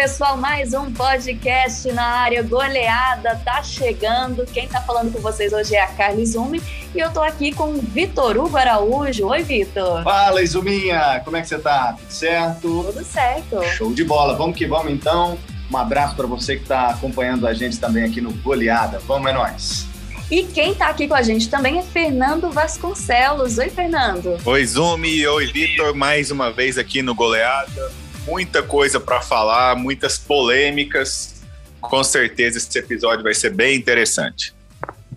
[0.00, 4.46] pessoal, mais um podcast na área goleada tá chegando.
[4.46, 6.62] Quem tá falando com vocês hoje é a Carla Izumi
[6.94, 9.26] e eu tô aqui com o Vitor Hugo Araújo.
[9.26, 10.02] Oi, Vitor.
[10.02, 11.92] Fala, Izuminha, como é que você tá?
[11.98, 12.84] Tudo certo?
[12.84, 13.62] Tudo certo.
[13.76, 14.34] Show de bola.
[14.38, 15.36] Vamos que vamos então.
[15.70, 19.00] Um abraço para você que está acompanhando a gente também aqui no Goleada.
[19.00, 19.86] Vamos, é nóis.
[20.30, 23.58] E quem está aqui com a gente também é Fernando Vasconcelos.
[23.58, 24.38] Oi, Fernando.
[24.46, 25.26] Oi, Zumi.
[25.26, 25.94] Oi, Vitor.
[25.94, 31.42] Mais uma vez aqui no Goleada muita coisa para falar, muitas polêmicas.
[31.80, 34.54] Com certeza esse episódio vai ser bem interessante.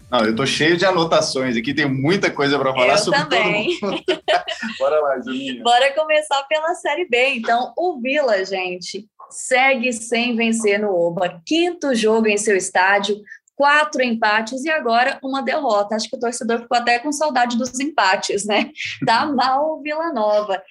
[0.09, 3.79] Não, eu tô cheio de anotações aqui, tem muita coisa para falar eu sobre também.
[3.79, 4.03] todo mundo.
[4.77, 5.63] Bora lá, Julinha.
[5.63, 7.35] Bora começar pela Série B.
[7.35, 11.41] Então, o Vila, gente, segue sem vencer no Oba.
[11.43, 13.19] Quinto jogo em seu estádio,
[13.55, 15.95] quatro empates e agora uma derrota.
[15.95, 18.69] Acho que o torcedor ficou até com saudade dos empates, né?
[19.05, 20.61] Tá mal o Vila Nova.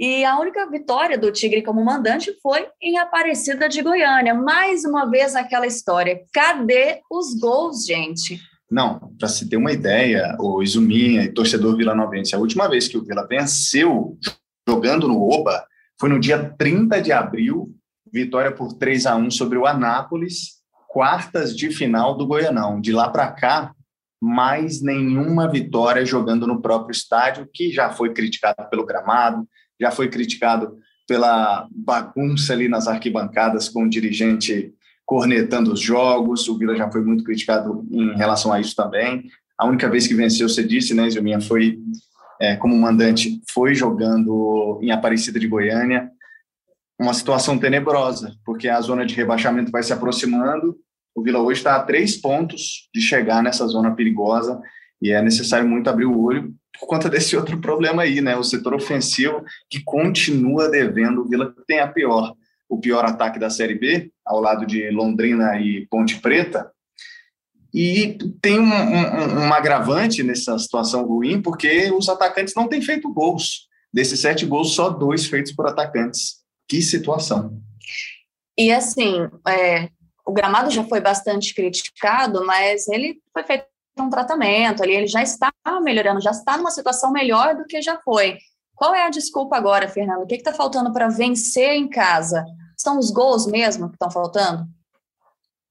[0.00, 4.32] E a única vitória do Tigre como mandante foi em Aparecida de Goiânia.
[4.32, 6.22] Mais uma vez aquela história.
[6.32, 8.40] Cadê os gols, gente?
[8.70, 12.96] Não, para se ter uma ideia, o Izuminha e torcedor vilanovense, a última vez que
[12.96, 14.16] o Vila venceu
[14.66, 15.66] jogando no Oba
[16.00, 17.68] foi no dia 30 de abril,
[18.10, 22.80] vitória por 3 a 1 sobre o Anápolis, quartas de final do Goianão.
[22.80, 23.74] De lá para cá,
[24.18, 29.46] mais nenhuma vitória jogando no próprio estádio, que já foi criticado pelo gramado,
[29.80, 30.78] já foi criticado
[31.08, 34.72] pela bagunça ali nas arquibancadas com o dirigente
[35.04, 36.48] cornetando os jogos.
[36.48, 39.24] O Vila já foi muito criticado em relação a isso também.
[39.58, 41.80] A única vez que venceu, você disse, né, Zilminha, foi
[42.40, 46.08] é, como mandante, foi jogando em Aparecida de Goiânia.
[46.98, 50.76] Uma situação tenebrosa, porque a zona de rebaixamento vai se aproximando.
[51.14, 54.60] O Vila hoje está a três pontos de chegar nessa zona perigosa
[55.00, 58.36] e é necessário muito abrir o olho por conta desse outro problema aí, né?
[58.36, 61.22] O setor ofensivo que continua devendo.
[61.22, 62.34] O Vila tem a pior,
[62.68, 66.70] o pior ataque da Série B, ao lado de Londrina e Ponte Preta.
[67.72, 73.12] E tem um, um, um agravante nessa situação ruim, porque os atacantes não têm feito
[73.12, 73.68] gols.
[73.92, 76.40] Desses sete gols, só dois feitos por atacantes.
[76.68, 77.60] Que situação.
[78.56, 79.88] E assim, é,
[80.26, 83.64] o gramado já foi bastante criticado, mas ele foi feito
[84.00, 85.52] um tratamento ali, ele já está
[85.82, 88.38] melhorando, já está numa situação melhor do que já foi.
[88.74, 90.22] Qual é a desculpa agora, Fernando?
[90.22, 92.44] O que está faltando para vencer em casa?
[92.76, 94.66] São os gols mesmo que estão faltando?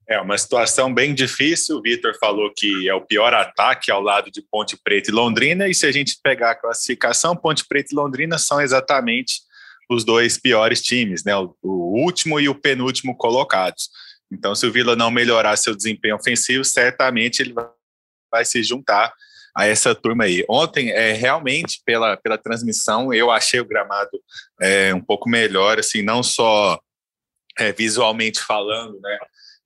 [0.08, 1.78] É uma situação bem difícil.
[1.78, 5.68] O Vitor falou que é o pior ataque ao lado de Ponte Preta e Londrina.
[5.68, 9.42] E se a gente pegar a classificação, Ponte Preta e Londrina são exatamente
[9.90, 11.36] os dois piores times, né?
[11.36, 11.50] O,
[12.04, 13.90] último e o penúltimo colocados.
[14.32, 17.66] Então, se o Vila não melhorar seu desempenho ofensivo, certamente ele vai
[18.32, 19.14] vai se juntar
[19.56, 20.46] a essa turma aí.
[20.48, 24.22] Ontem, é, realmente, pela, pela transmissão, eu achei o gramado
[24.62, 26.80] é, um pouco melhor, assim, não só
[27.58, 29.18] é, visualmente falando, né?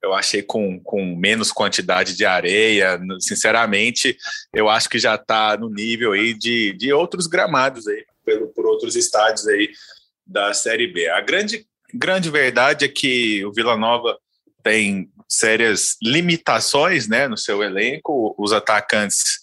[0.02, 3.00] Eu achei com, com menos quantidade de areia.
[3.22, 4.18] Sinceramente,
[4.54, 8.66] eu acho que já está no nível aí de, de outros gramados aí, pelo, por
[8.66, 9.70] outros estádios aí
[10.28, 11.08] da Série B.
[11.08, 14.18] A grande, grande verdade é que o Vila Nova
[14.64, 18.34] tem sérias limitações né, no seu elenco.
[18.38, 19.40] Os atacantes,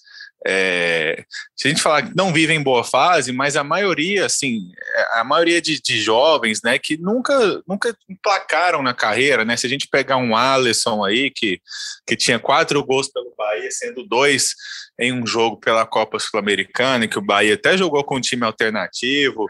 [0.46, 4.70] é, se a gente falar não vivem em boa fase, mas a maioria, assim,
[5.12, 9.56] a maioria de, de, jovens, né, que nunca, nunca emplacaram na carreira, né?
[9.56, 11.60] Se a gente pegar um Alisson aí, que,
[12.06, 14.54] que tinha quatro gols pelo Bahia, sendo dois
[14.98, 19.46] em um jogo pela Copa Sul-Americana, que o Bahia até jogou com um time alternativo,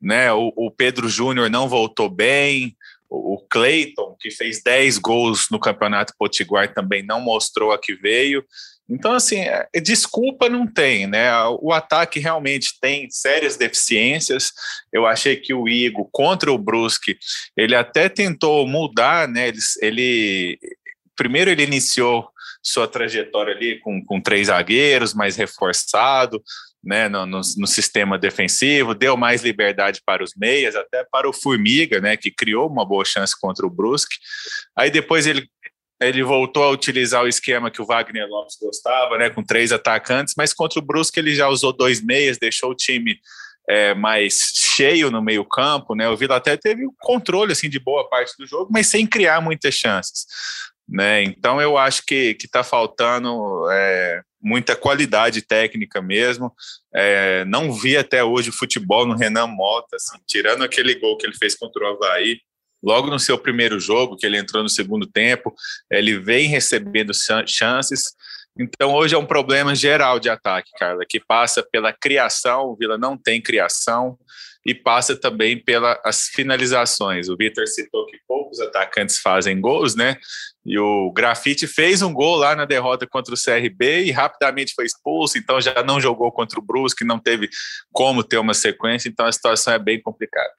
[0.00, 0.32] né?
[0.32, 2.76] O, o Pedro Júnior não voltou bem,
[3.16, 8.44] o Clayton, que fez 10 gols no Campeonato Potiguar, também não mostrou a que veio.
[8.88, 11.28] Então, assim, é, desculpa não tem, né?
[11.60, 14.52] O ataque realmente tem sérias deficiências.
[14.92, 17.18] Eu achei que o Igor, contra o Brusque,
[17.56, 19.48] ele até tentou mudar, né?
[19.48, 20.58] Ele, ele
[21.16, 22.28] primeiro ele iniciou
[22.62, 26.42] sua trajetória ali com, com três zagueiros, mais reforçado,
[26.86, 31.32] né, no, no, no, sistema defensivo, deu mais liberdade para os meias, até para o
[31.32, 34.16] Formiga, né, que criou uma boa chance contra o Brusque.
[34.78, 35.48] Aí depois ele,
[36.00, 40.34] ele voltou a utilizar o esquema que o Wagner Lopes gostava, né, com três atacantes,
[40.36, 43.18] mas contra o Brusque ele já usou dois meias, deixou o time
[43.68, 47.80] é, mais cheio no meio campo, né, o Vila até teve o controle, assim, de
[47.80, 50.24] boa parte do jogo, mas sem criar muitas chances.
[50.88, 51.24] Né?
[51.24, 56.52] Então eu acho que está faltando é, muita qualidade técnica mesmo.
[56.94, 61.36] É, não vi até hoje futebol no Renan Mota, assim, tirando aquele gol que ele
[61.36, 62.40] fez contra o Havaí.
[62.82, 65.54] Logo no seu primeiro jogo, que ele entrou no segundo tempo,
[65.90, 67.12] ele vem recebendo
[67.46, 68.02] chances.
[68.58, 72.66] Então, hoje é um problema geral de ataque, Carla, que passa pela criação.
[72.66, 74.18] O Vila não tem criação.
[74.66, 77.28] E passa também pelas finalizações.
[77.28, 80.16] O Vitor citou que poucos atacantes fazem gols, né?
[80.64, 84.84] E o Grafite fez um gol lá na derrota contra o CRB e rapidamente foi
[84.84, 87.48] expulso, então já não jogou contra o Brusque, não teve
[87.92, 90.52] como ter uma sequência, então a situação é bem complicada.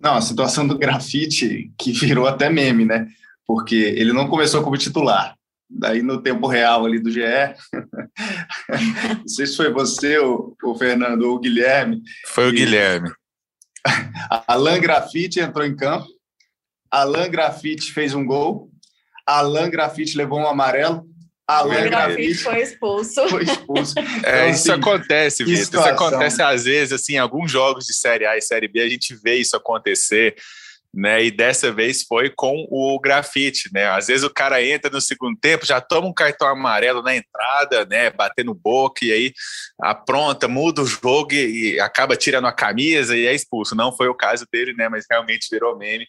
[0.00, 3.06] Não, a situação do Grafite, que virou até meme, né?
[3.46, 5.36] Porque ele não começou como titular.
[5.72, 7.20] Daí no tempo real ali do GE,
[9.18, 12.02] não sei se foi você, o, o Fernando, ou o Guilherme.
[12.26, 13.08] Foi o Guilherme.
[14.46, 16.06] Alan Grafite entrou em campo,
[16.90, 18.70] Alan Grafite fez um gol,
[19.26, 21.04] Alan Grafite levou um amarelo,
[21.46, 23.28] Alan Grafite foi expulso.
[23.28, 23.94] Foi expulso.
[23.98, 25.62] É, então, é, isso assim, acontece, Vitor.
[25.62, 28.88] Isso acontece às vezes, assim, em alguns jogos de Série A e Série B, a
[28.88, 30.36] gente vê isso acontecer
[30.92, 31.24] né?
[31.24, 33.86] E dessa vez foi com o grafite, né?
[33.88, 37.84] Às vezes o cara entra no segundo tempo, já toma um cartão amarelo na entrada,
[37.86, 38.10] né?
[38.10, 39.32] Batendo boca e aí
[39.80, 43.74] apronta, muda o jogo e, e acaba tirando a camisa e é expulso.
[43.74, 44.88] Não foi o caso dele, né?
[44.88, 46.06] Mas realmente virou meme,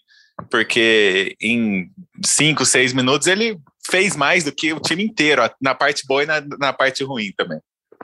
[0.50, 1.90] porque em
[2.26, 6.26] cinco, seis minutos ele fez mais do que o time inteiro, na parte boa e
[6.26, 7.60] na, na parte ruim também.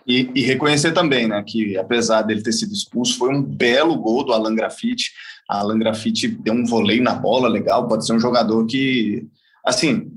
[0.06, 4.24] E, e, reconhecer também, né, que apesar dele ter sido expulso, foi um belo gol
[4.24, 5.12] do Alan Grafite.
[5.48, 9.28] Alan Grafite deu um voleio na bola legal, pode ser um jogador que,
[9.66, 10.12] assim,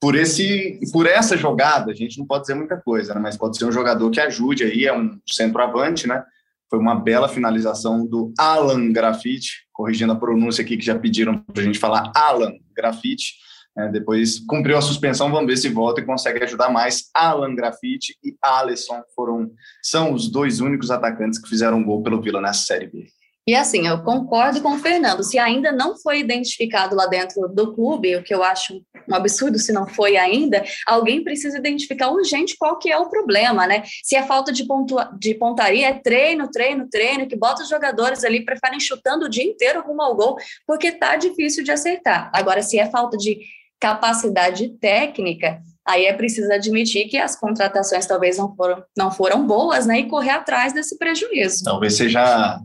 [0.00, 3.56] por esse, por essa jogada, a gente não pode dizer muita coisa, né, mas pode
[3.56, 6.22] ser um jogador que ajude aí, é um centroavante, né?
[6.68, 11.62] Foi uma bela finalização do Alan Grafite, corrigindo a pronúncia aqui que já pediram para
[11.62, 13.34] a gente falar Alan Grafite
[13.78, 17.08] é, depois cumpriu a suspensão, vamos ver se volta e consegue ajudar mais.
[17.14, 19.50] Alan Grafite e Alisson foram
[19.82, 23.06] são os dois únicos atacantes que fizeram gol pelo Vila nessa Série B.
[23.46, 25.22] E assim, eu concordo com o Fernando.
[25.22, 29.58] Se ainda não foi identificado lá dentro do clube, o que eu acho um absurdo
[29.58, 33.82] se não foi ainda, alguém precisa identificar urgente qual que é o problema, né?
[34.04, 38.24] Se é falta de, pontua, de pontaria, é treino, treino, treino, que bota os jogadores
[38.24, 40.36] ali, preferem chutando o dia inteiro rumo ao gol,
[40.66, 42.30] porque tá difícil de acertar.
[42.32, 43.40] Agora, se é falta de
[43.80, 49.86] capacidade técnica, aí é preciso admitir que as contratações talvez não foram, não foram boas,
[49.86, 50.00] né?
[50.00, 51.64] E correr atrás desse prejuízo.
[51.64, 52.60] Talvez seja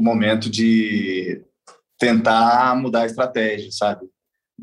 [0.00, 1.42] o momento de
[1.98, 4.06] tentar mudar a estratégia, sabe?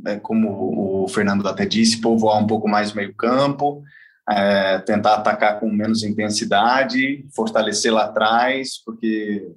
[0.05, 3.83] É, como o Fernando até disse, povoar um pouco mais o meio-campo,
[4.27, 9.47] é, tentar atacar com menos intensidade, fortalecer lá atrás, porque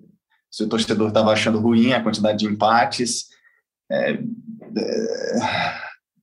[0.50, 3.28] se o torcedor estava achando ruim a quantidade de empates,
[3.90, 4.18] é, é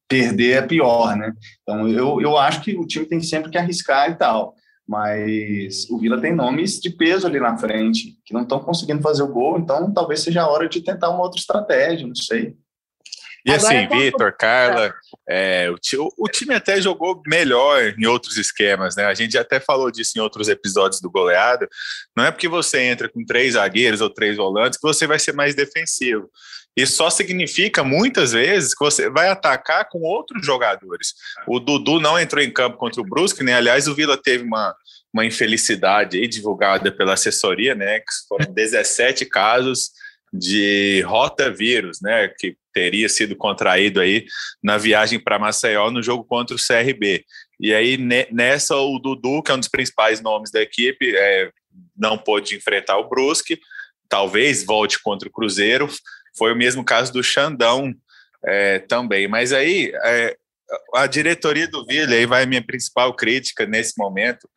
[0.07, 1.33] perder é pior, né?
[1.63, 4.53] Então, eu, eu acho que o time tem sempre que arriscar e tal,
[4.87, 9.23] mas o Vila tem nomes de peso ali na frente, que não estão conseguindo fazer
[9.23, 12.55] o gol, então talvez seja a hora de tentar uma outra estratégia, não sei.
[13.45, 14.93] E Agora, assim, Vitor, Carla,
[15.29, 15.77] é, o,
[16.17, 19.05] o, time até jogou melhor em outros esquemas, né?
[19.05, 21.65] A gente até falou disso em outros episódios do goleado.
[22.15, 25.33] Não é porque você entra com três zagueiros ou três volantes que você vai ser
[25.33, 26.29] mais defensivo.
[26.77, 31.15] Isso só significa, muitas vezes, que você vai atacar com outros jogadores.
[31.47, 33.55] O Dudu não entrou em campo contra o Brusque, né?
[33.55, 34.75] Aliás, o Vila teve uma,
[35.11, 37.99] uma infelicidade aí, divulgada pela assessoria, né?
[37.99, 39.89] Que foram 17 casos
[40.31, 42.27] de rotavírus, né?
[42.37, 44.27] Que teria sido contraído aí
[44.63, 47.25] na viagem para Maceió no jogo contra o CRB.
[47.59, 47.97] E aí,
[48.31, 51.49] nessa, o Dudu, que é um dos principais nomes da equipe, é,
[51.97, 53.59] não pôde enfrentar o Brusque,
[54.07, 55.89] talvez volte contra o Cruzeiro,
[56.37, 57.93] foi o mesmo caso do Xandão
[58.45, 59.27] é, também.
[59.27, 60.35] Mas aí é,
[60.93, 64.49] a diretoria do Vila, aí vai a minha principal crítica nesse momento,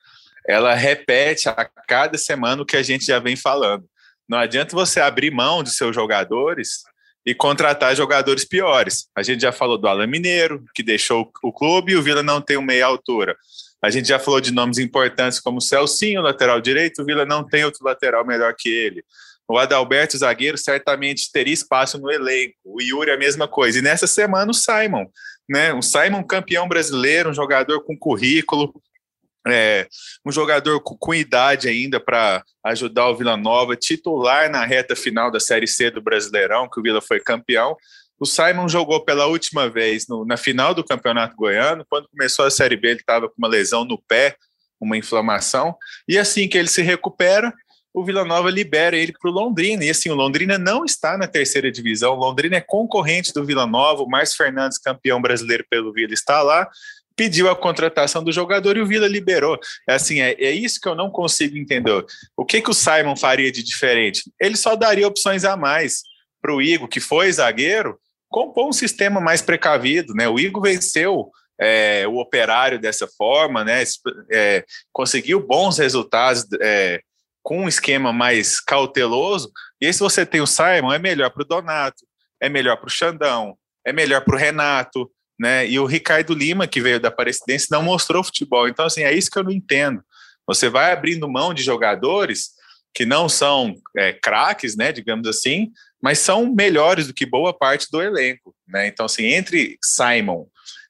[0.46, 3.84] ela repete a cada semana o que a gente já vem falando.
[4.28, 6.82] Não adianta você abrir mão de seus jogadores
[7.26, 9.08] e contratar jogadores piores.
[9.14, 12.40] A gente já falou do Alan Mineiro, que deixou o clube e o Vila não
[12.40, 13.36] tem uma meia altura.
[13.82, 17.64] A gente já falou de nomes importantes como Celcinho, lateral direito, o Vila não tem
[17.64, 19.04] outro lateral melhor que ele.
[19.50, 22.54] O Adalberto, zagueiro, certamente teria espaço no elenco.
[22.64, 23.80] O Yuri, a mesma coisa.
[23.80, 25.06] E nessa semana, o Simon.
[25.48, 25.72] Né?
[25.72, 28.72] O Simon, campeão brasileiro, um jogador com currículo,
[29.48, 29.88] é,
[30.24, 35.32] um jogador com, com idade ainda para ajudar o Vila Nova, titular na reta final
[35.32, 37.76] da Série C do Brasileirão, que o Vila foi campeão.
[38.20, 41.84] O Simon jogou pela última vez no, na final do Campeonato Goiano.
[41.90, 44.36] Quando começou a Série B, ele estava com uma lesão no pé,
[44.80, 45.74] uma inflamação.
[46.06, 47.52] E assim que ele se recupera,
[47.92, 49.84] o Vila Nova libera ele para o Londrina.
[49.84, 52.14] E assim, o Londrina não está na terceira divisão.
[52.14, 54.02] O Londrina é concorrente do Vila Nova.
[54.02, 56.68] O Márcio Fernandes, campeão brasileiro pelo Vila, está lá.
[57.16, 59.58] Pediu a contratação do jogador e o Vila liberou.
[59.88, 62.04] É assim, é, é isso que eu não consigo entender.
[62.36, 64.22] O que, que o Simon faria de diferente?
[64.40, 66.02] Ele só daria opções a mais
[66.40, 70.14] para o Igor, que foi zagueiro, compor um sistema mais precavido.
[70.14, 70.28] Né?
[70.28, 71.30] O Igor venceu
[71.60, 73.82] é, o operário dessa forma, né?
[74.32, 77.02] É, conseguiu bons resultados é,
[77.42, 79.50] com um esquema mais cauteloso.
[79.80, 82.04] E aí, se você tem o Simon, é melhor para o Donato,
[82.40, 83.56] é melhor para o Xandão,
[83.86, 85.66] é melhor para o Renato, né?
[85.66, 88.68] E o Ricardo Lima, que veio da Aparecidense, não mostrou futebol.
[88.68, 90.02] Então, assim, é isso que eu não entendo.
[90.46, 92.50] Você vai abrindo mão de jogadores
[92.94, 95.70] que não são é, craques, né, digamos assim,
[96.02, 98.86] mas são melhores do que boa parte do elenco, né?
[98.88, 100.46] Então, assim, entre Simon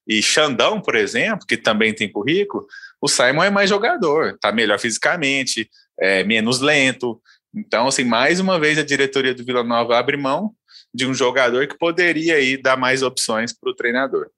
[0.06, 2.66] e Xandão, por exemplo, que também tem currículo,
[3.00, 5.68] o Simon é mais jogador, tá melhor fisicamente,
[6.00, 7.20] é menos lento.
[7.54, 10.54] Então, assim, mais uma vez a diretoria do Vila Nova abre mão
[10.92, 14.30] de um jogador que poderia aí dar mais opções para o treinador.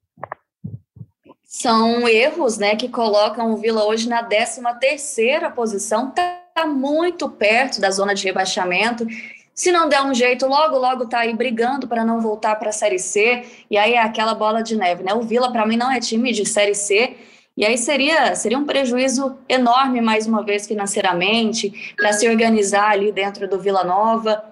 [1.43, 7.79] São erros, né, que colocam o Vila hoje na 13 terceira posição, está muito perto
[7.79, 9.05] da zona de rebaixamento.
[9.53, 12.73] Se não der um jeito, logo, logo tá aí brigando para não voltar para a
[12.73, 13.43] Série C.
[13.69, 15.13] E aí é aquela bola de neve, né?
[15.13, 17.15] O Vila, para mim, não é time de Série C.
[17.55, 23.11] E aí seria, seria um prejuízo enorme, mais uma vez, financeiramente, para se organizar ali
[23.11, 24.43] dentro do Vila Nova.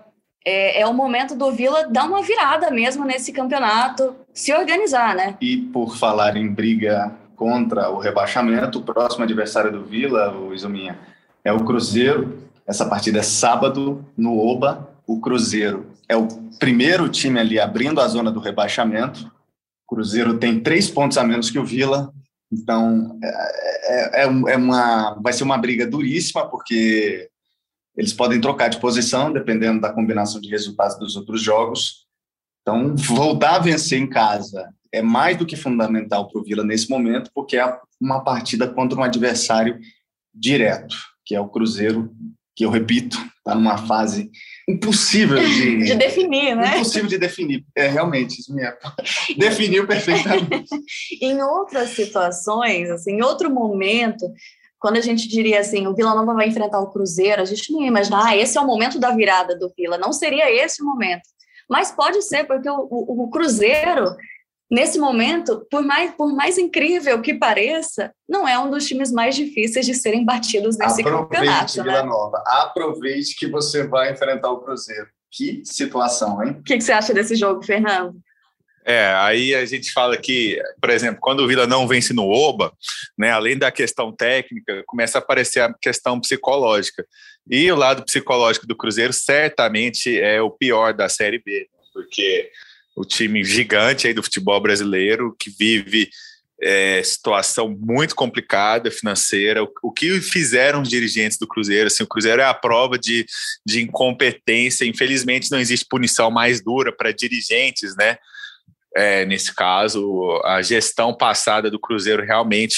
[0.46, 5.36] É, é, o momento do Vila dar uma virada mesmo nesse campeonato, se organizar, né?
[5.42, 10.98] E por falar em briga contra o rebaixamento, o próximo adversário do Vila, o Isominha,
[11.44, 12.40] é o Cruzeiro.
[12.68, 14.90] Essa partida é sábado no Oba.
[15.08, 16.28] O Cruzeiro é o
[16.60, 19.32] primeiro time ali abrindo a zona do rebaixamento.
[19.86, 22.14] O Cruzeiro tem três pontos a menos que o Vila.
[22.52, 27.30] Então, é, é, é uma, vai ser uma briga duríssima, porque
[27.96, 32.06] eles podem trocar de posição, dependendo da combinação de resultados dos outros jogos.
[32.62, 36.90] Então, voltar a vencer em casa é mais do que fundamental para o Vila nesse
[36.90, 39.80] momento, porque é uma partida contra um adversário
[40.34, 40.96] direto
[41.32, 42.14] que é o Cruzeiro,
[42.56, 44.30] que eu repito, está numa fase
[44.68, 46.78] impossível de, de definir, né?
[46.78, 47.66] Impossível de definir.
[47.76, 48.64] É realmente isso me
[49.38, 50.70] definiu perfeitamente.
[51.22, 54.26] em outras situações, assim, em outro momento,
[54.80, 57.82] quando a gente diria assim, o Vila Nova vai enfrentar o Cruzeiro, a gente não
[57.82, 59.98] ia imaginar, ah, esse é o momento da virada do Vila.
[59.98, 61.22] Não seria esse o momento.
[61.70, 64.16] Mas pode ser, porque o, o, o Cruzeiro
[64.72, 69.36] nesse momento, por mais, por mais incrível que pareça, não é um dos times mais
[69.36, 71.74] difíceis de serem batidos nesse Aproveite, campeonato.
[71.74, 72.04] Vila né?
[72.04, 72.44] Nova.
[72.48, 75.08] Aproveite que você vai enfrentar o Cruzeiro.
[75.30, 76.58] Que situação, hein?
[76.60, 78.16] O que, que você acha desse jogo, Fernando?
[78.84, 82.74] É, aí a gente fala que, por exemplo, quando o Vila não vence no Oba,
[83.18, 87.06] né, além da questão técnica, começa a aparecer a questão psicológica.
[87.50, 92.50] E o lado psicológico do Cruzeiro certamente é o pior da Série B, porque
[92.96, 96.10] o time gigante aí do futebol brasileiro, que vive
[96.62, 99.64] é, situação muito complicada financeira.
[99.64, 101.88] O, o, que fizeram os dirigentes do Cruzeiro?
[101.88, 103.26] Assim, o Cruzeiro é a prova de,
[103.66, 104.86] de incompetência.
[104.86, 108.18] Infelizmente, não existe punição mais dura para dirigentes, né?
[108.96, 112.78] É, nesse caso, a gestão passada do Cruzeiro realmente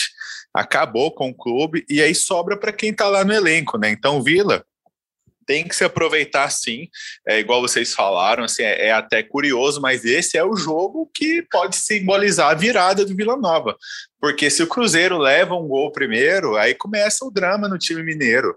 [0.53, 3.89] acabou com o clube e aí sobra para quem está lá no elenco, né?
[3.89, 4.63] Então, Vila
[5.45, 6.87] tem que se aproveitar sim,
[7.27, 11.43] é igual vocês falaram, assim, é, é, até curioso, mas esse é o jogo que
[11.51, 13.75] pode simbolizar a virada do Vila Nova,
[14.19, 18.55] porque se o Cruzeiro leva um gol primeiro, aí começa o drama no time mineiro,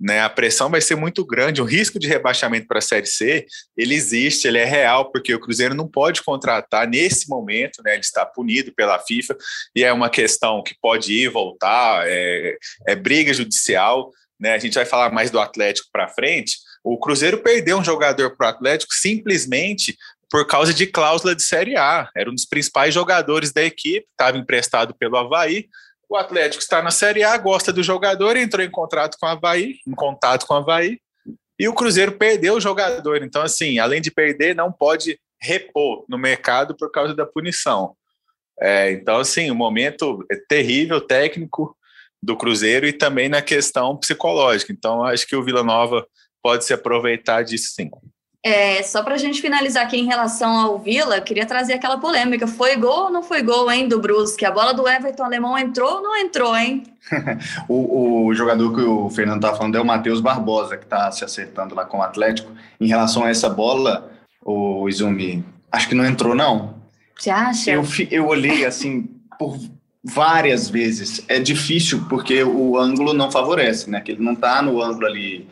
[0.00, 0.20] né?
[0.20, 3.94] A pressão vai ser muito grande, o risco de rebaixamento para a Série C, ele
[3.94, 7.92] existe, ele é real, porque o Cruzeiro não pode contratar nesse momento, né?
[7.92, 9.36] Ele está punido pela FIFA
[9.74, 14.54] e é uma questão que pode ir voltar, é, é briga judicial né?
[14.54, 16.58] A gente vai falar mais do Atlético para frente.
[16.82, 19.96] O Cruzeiro perdeu um jogador para o Atlético simplesmente
[20.30, 22.08] por causa de cláusula de Série A.
[22.16, 25.68] Era um dos principais jogadores da equipe, estava emprestado pelo Havaí.
[26.08, 29.78] O Atlético está na Série A, gosta do jogador, entrou em contrato com o Havaí,
[29.86, 30.98] em contato com o Havaí,
[31.58, 33.22] e o Cruzeiro perdeu o jogador.
[33.22, 37.96] Então, assim, além de perder, não pode repor no mercado por causa da punição.
[38.60, 41.76] É, então, assim, um momento terrível técnico
[42.24, 44.72] do Cruzeiro e também na questão psicológica.
[44.72, 46.06] Então, acho que o Vila Nova
[46.42, 47.90] pode se aproveitar disso sim.
[48.42, 52.46] É, só para a gente finalizar aqui em relação ao Vila, queria trazer aquela polêmica.
[52.46, 54.44] Foi gol ou não foi gol, hein, do Brusque?
[54.44, 56.82] A bola do Everton Alemão entrou ou não entrou, hein?
[57.68, 61.24] o, o, jogador que o Fernando está falando é o Matheus Barbosa, que está se
[61.24, 62.52] acertando lá com o Atlético.
[62.78, 64.10] Em relação a essa bola,
[64.44, 66.74] o Izumi, acho que não entrou, não.
[67.16, 67.70] Você acha?
[67.70, 69.58] Eu, eu olhei assim, por
[70.04, 71.24] várias vezes.
[71.28, 74.00] É difícil porque o ângulo não favorece, né?
[74.00, 75.48] Que ele não está no ângulo ali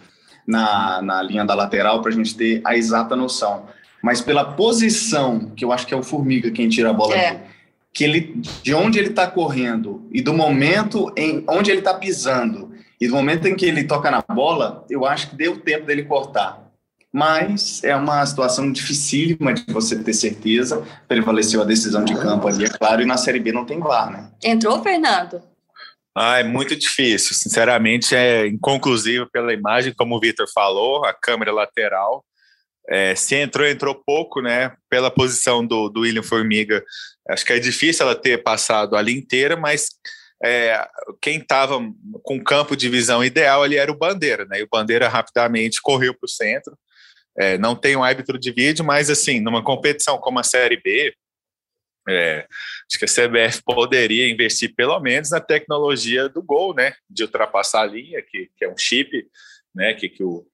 [0.47, 3.67] na, na linha da lateral para a gente ter a exata noção.
[4.03, 7.29] Mas pela posição, que eu acho que é o Formiga quem tira a bola é.
[7.29, 7.41] aqui,
[7.95, 12.73] que ele, de onde ele está correndo e do momento em onde ele está pisando
[13.01, 16.05] e do momento em que ele toca na bola, eu acho que deu tempo dele
[16.05, 16.72] cortar
[17.13, 20.83] mas é uma situação dificílima de você ter certeza.
[21.07, 24.11] Prevaleceu a decisão de campo ali, é claro, e na Série B não tem VAR,
[24.11, 24.31] né?
[24.43, 25.43] Entrou, Fernando?
[26.17, 27.35] Ah, é muito difícil.
[27.35, 32.25] Sinceramente, é inconclusivo pela imagem, como o Vitor falou, a câmera lateral.
[32.89, 34.73] É, se entrou, entrou pouco, né?
[34.89, 36.83] Pela posição do, do William Formiga,
[37.29, 39.91] acho que é difícil ela ter passado ali inteira, mas
[40.43, 40.85] é,
[41.21, 41.79] quem estava
[42.23, 44.59] com campo de visão ideal ali era o Bandeira, né?
[44.59, 46.77] E o Bandeira rapidamente correu para o centro.
[47.39, 51.15] É, não tem um árbitro de vídeo, mas assim, numa competição como a Série B,
[52.09, 52.47] é,
[52.91, 56.95] acho que a CBF poderia investir pelo menos na tecnologia do gol, né?
[57.09, 59.27] De ultrapassar a linha, que, que é um chip,
[59.75, 59.95] né?
[59.95, 60.45] Que, que o,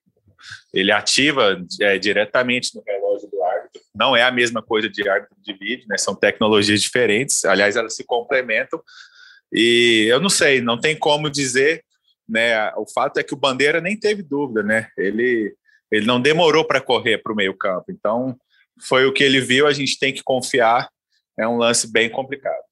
[0.73, 3.81] ele ativa é, diretamente no relógio do árbitro.
[3.95, 5.97] Não é a mesma coisa de árbitro de vídeo, né?
[5.97, 7.45] São tecnologias diferentes.
[7.45, 8.81] Aliás, elas se complementam.
[9.53, 11.83] E eu não sei, não tem como dizer,
[12.29, 12.71] né?
[12.75, 14.91] O fato é que o Bandeira nem teve dúvida, né?
[14.99, 15.57] Ele
[15.91, 17.87] ele não demorou para correr para o meio campo.
[17.91, 18.37] Então
[18.81, 19.67] foi o que ele viu.
[19.67, 20.89] A gente tem que confiar
[21.39, 22.65] é um lance bem complicado.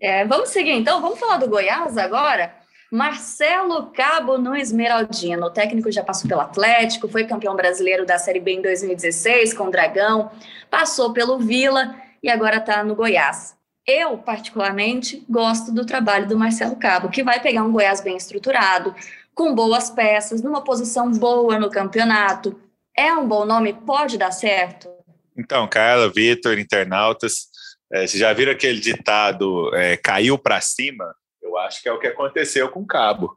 [0.00, 2.54] É, vamos seguir então, vamos falar do Goiás agora.
[2.92, 5.46] Marcelo Cabo no Esmeraldino.
[5.46, 9.64] O técnico já passou pelo Atlético, foi campeão brasileiro da Série B em 2016 com
[9.64, 10.30] o Dragão,
[10.70, 13.56] passou pelo Vila e agora está no Goiás.
[13.84, 18.94] Eu, particularmente, gosto do trabalho do Marcelo Cabo, que vai pegar um Goiás bem estruturado,
[19.36, 22.58] com boas peças, numa posição boa no campeonato.
[22.96, 23.74] É um bom nome?
[23.74, 24.88] Pode dar certo?
[25.36, 27.48] Então, Carla, Vitor, internautas,
[27.92, 31.14] é, vocês já viram aquele ditado é, caiu para cima?
[31.42, 33.36] Eu acho que é o que aconteceu com o Cabo.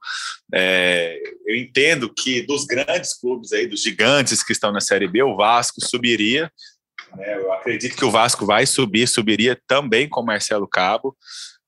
[0.53, 5.21] É, eu entendo que dos grandes clubes aí, dos gigantes que estão na Série B,
[5.21, 6.49] o Vasco subiria.
[7.17, 7.35] Né?
[7.35, 11.15] Eu acredito que o Vasco vai subir, subiria também com Marcelo Cabo,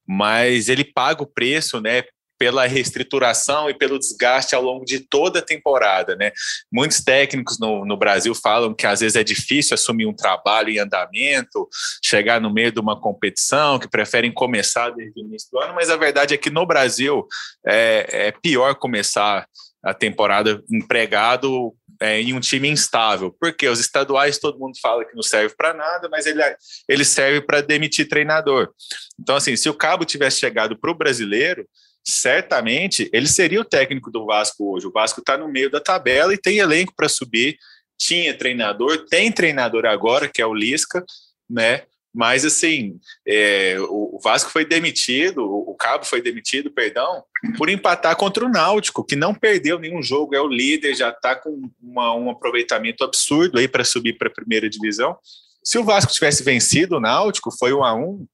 [0.08, 2.06] mas ele paga o preço, né?
[2.42, 6.32] Pela reestruturação e pelo desgaste ao longo de toda a temporada, né?
[6.72, 10.80] Muitos técnicos no, no Brasil falam que às vezes é difícil assumir um trabalho em
[10.80, 11.70] andamento,
[12.04, 15.92] chegar no meio de uma competição, que preferem começar desde o início do ano, mas
[15.92, 17.28] a verdade é que no Brasil
[17.64, 19.46] é, é pior começar
[19.84, 25.14] a temporada empregado é, em um time instável, porque os estaduais todo mundo fala que
[25.14, 26.42] não serve para nada, mas ele,
[26.90, 28.72] ele serve para demitir treinador.
[29.20, 31.68] Então, assim, se o Cabo tivesse chegado para o brasileiro,
[32.04, 34.88] certamente ele seria o técnico do Vasco hoje.
[34.88, 37.58] O Vasco está no meio da tabela e tem elenco para subir.
[37.98, 41.06] Tinha treinador, tem treinador agora, que é o Lisca,
[41.50, 41.84] né?
[42.14, 47.24] Mas assim, é, o Vasco foi demitido, o Cabo foi demitido, perdão,
[47.58, 51.36] por empatar contra o Náutico, que não perdeu nenhum jogo, é o líder, já está
[51.36, 55.18] com uma, um aproveitamento absurdo aí para subir para a primeira divisão.
[55.64, 58.26] Se o Vasco tivesse vencido o Náutico, foi um a um,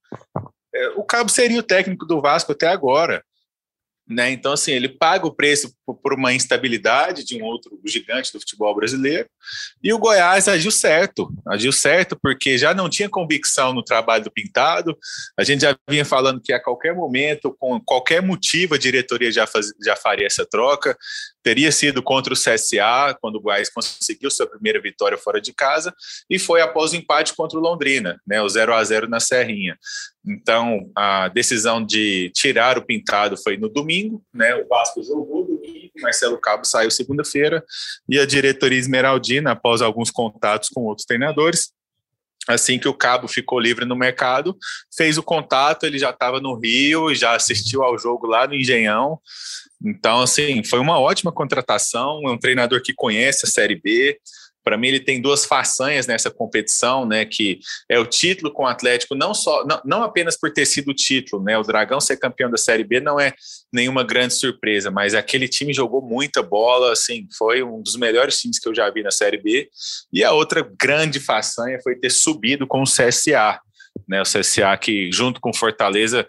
[0.74, 3.24] é, o Cabo seria o técnico do Vasco até agora.
[4.10, 4.32] Né?
[4.32, 8.74] Então, assim, ele paga o preço por uma instabilidade de um outro gigante do futebol
[8.74, 9.28] brasileiro.
[9.84, 14.32] E o Goiás agiu certo, agiu certo porque já não tinha convicção no trabalho do
[14.32, 14.98] Pintado.
[15.38, 19.46] A gente já vinha falando que a qualquer momento, com qualquer motivo, a diretoria já,
[19.46, 20.98] faz, já faria essa troca.
[21.48, 25.96] Teria sido contra o CSA, quando o Goiás conseguiu sua primeira vitória fora de casa,
[26.30, 29.78] e foi após o empate contra o Londrina, né, o 0 a 0 na Serrinha.
[30.28, 34.56] Então, a decisão de tirar o Pintado foi no domingo, né?
[34.56, 37.64] O Vasco jogou domingo, Marcelo Cabo saiu segunda-feira
[38.10, 41.72] e a diretoria esmeraldina, após alguns contatos com outros treinadores,
[42.48, 44.58] assim que o Cabo ficou livre no mercado,
[44.96, 49.20] fez o contato, ele já estava no Rio, já assistiu ao jogo lá no Engenhão.
[49.84, 54.18] Então, assim, foi uma ótima contratação, é um treinador que conhece a Série B,
[54.68, 57.24] para mim, ele tem duas façanhas nessa competição, né?
[57.24, 60.92] Que é o título com o Atlético, não só, não, não apenas por ter sido
[60.92, 61.58] o título, né?
[61.58, 63.32] O Dragão ser campeão da Série B não é
[63.72, 68.60] nenhuma grande surpresa, mas aquele time jogou muita bola, assim, foi um dos melhores times
[68.60, 69.70] que eu já vi na Série B.
[70.12, 73.62] E a outra grande façanha foi ter subido com o CSA,
[74.06, 76.28] né, o CSA que junto com Fortaleza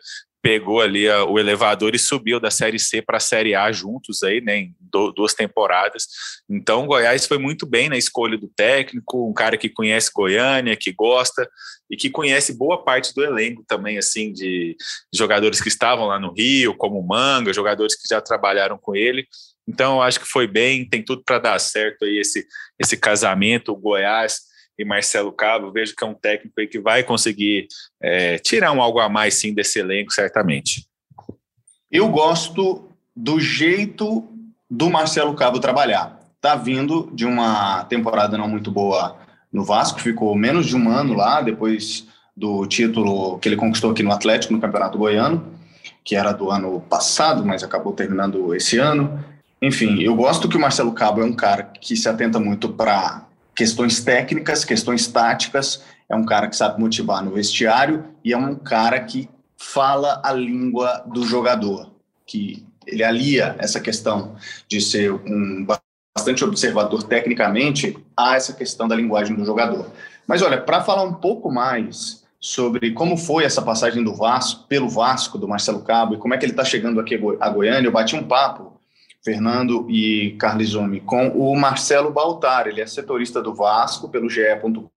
[0.49, 4.23] pegou ali a, o elevador e subiu da Série C para a Série A juntos
[4.23, 6.07] aí, né, em do, duas temporadas.
[6.49, 10.75] Então, o Goiás foi muito bem na escolha do técnico, um cara que conhece Goiânia,
[10.75, 11.47] que gosta
[11.91, 14.75] e que conhece boa parte do elenco também, assim, de,
[15.15, 19.27] jogadores que estavam lá no Rio, como Manga, jogadores que já trabalharam com ele.
[19.69, 22.47] Então, eu acho que foi bem, tem tudo para dar certo aí esse,
[22.81, 24.48] esse casamento, o Goiás
[24.79, 27.67] e Marcelo Cabo, vejo que é um técnico que vai conseguir
[28.01, 30.87] é, tirar um algo a mais sim desse elenco, certamente.
[31.91, 34.29] Eu gosto do jeito
[34.71, 36.21] do Marcelo Cabo trabalhar.
[36.41, 39.19] Tá vindo de uma temporada não muito boa
[39.53, 44.03] no Vasco, ficou menos de um ano lá, depois do título que ele conquistou aqui
[44.03, 45.53] no Atlético, no Campeonato Goiano,
[46.05, 49.25] que era do ano passado, mas acabou terminando esse ano.
[49.61, 53.27] Enfim, eu gosto que o Marcelo Cabo é um cara que se atenta muito para
[53.59, 58.55] questões técnicas, questões táticas, é um cara que sabe motivar no vestiário e é um
[58.55, 61.91] cara que fala a língua do jogador,
[62.25, 64.37] que ele alia essa questão
[64.69, 65.67] de ser um
[66.15, 69.91] bastante observador tecnicamente a essa questão da linguagem do jogador.
[70.25, 74.89] Mas olha, para falar um pouco mais sobre como foi essa passagem do Vasco, pelo
[74.89, 77.93] Vasco, do Marcelo Cabo, e como é que ele está chegando aqui a Goiânia, eu
[77.93, 78.78] bati um papo,
[79.25, 84.43] Fernando e Carlizone, com o Marcelo Baltar, ele é setorista do Vasco, pelo GE.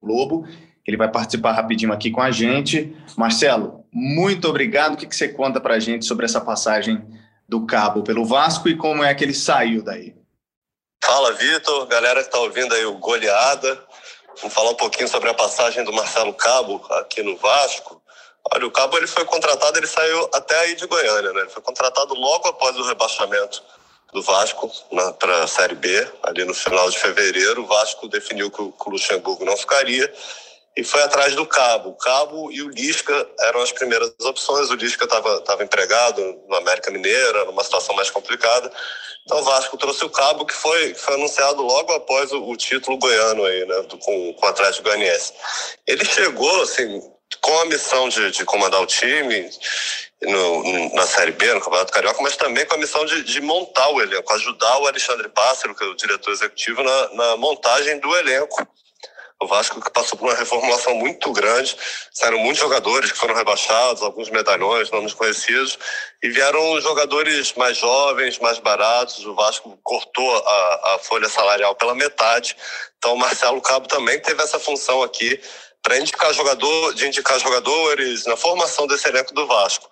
[0.01, 0.47] Globo,
[0.85, 2.95] ele vai participar rapidinho aqui com a gente.
[3.17, 4.93] Marcelo, muito obrigado.
[4.93, 7.03] O que, que você conta para a gente sobre essa passagem
[7.47, 10.15] do Cabo pelo Vasco e como é que ele saiu daí?
[11.03, 11.87] Fala, Vitor.
[11.87, 13.83] Galera que está ouvindo aí o Goleada.
[14.37, 18.01] Vamos falar um pouquinho sobre a passagem do Marcelo Cabo aqui no Vasco.
[18.53, 21.41] Olha, o Cabo ele foi contratado, ele saiu até aí de Goiânia, né?
[21.41, 23.61] Ele foi contratado logo após o rebaixamento
[24.13, 24.71] do Vasco
[25.19, 27.63] para a Série B, ali no final de fevereiro.
[27.63, 30.11] O Vasco definiu que o, que o Luxemburgo não ficaria
[30.75, 31.89] e foi atrás do Cabo.
[31.89, 34.69] O Cabo e o Lisca eram as primeiras opções.
[34.69, 38.71] O Lisca estava empregado no América Mineira, numa situação mais complicada.
[39.25, 42.97] Então o Vasco trouxe o Cabo, que foi, foi anunciado logo após o, o título
[42.97, 45.33] goiano aí, né, do, com, com o Atlético Goianiense.
[45.85, 47.01] Ele chegou, assim,
[47.39, 49.49] com a missão de, de comandar o time
[50.21, 53.89] no, na Série B, no Campeonato Carioca, mas também com a missão de, de montar
[53.89, 58.15] o elenco, ajudar o Alexandre Pássaro, que é o diretor executivo, na, na montagem do
[58.17, 58.67] elenco
[59.41, 61.75] o Vasco que passou por uma reformulação muito grande,
[62.13, 65.79] saíram muitos jogadores que foram rebaixados, alguns medalhões, nomes conhecidos,
[66.21, 69.25] e vieram jogadores mais jovens, mais baratos.
[69.25, 72.55] O Vasco cortou a, a folha salarial pela metade.
[72.99, 75.41] Então, o Marcelo Cabo também teve essa função aqui
[75.81, 79.89] para indicar jogador, de indicar jogadores na formação desse elenco do Vasco.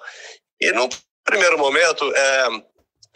[0.62, 0.88] E no
[1.24, 2.48] primeiro momento, é,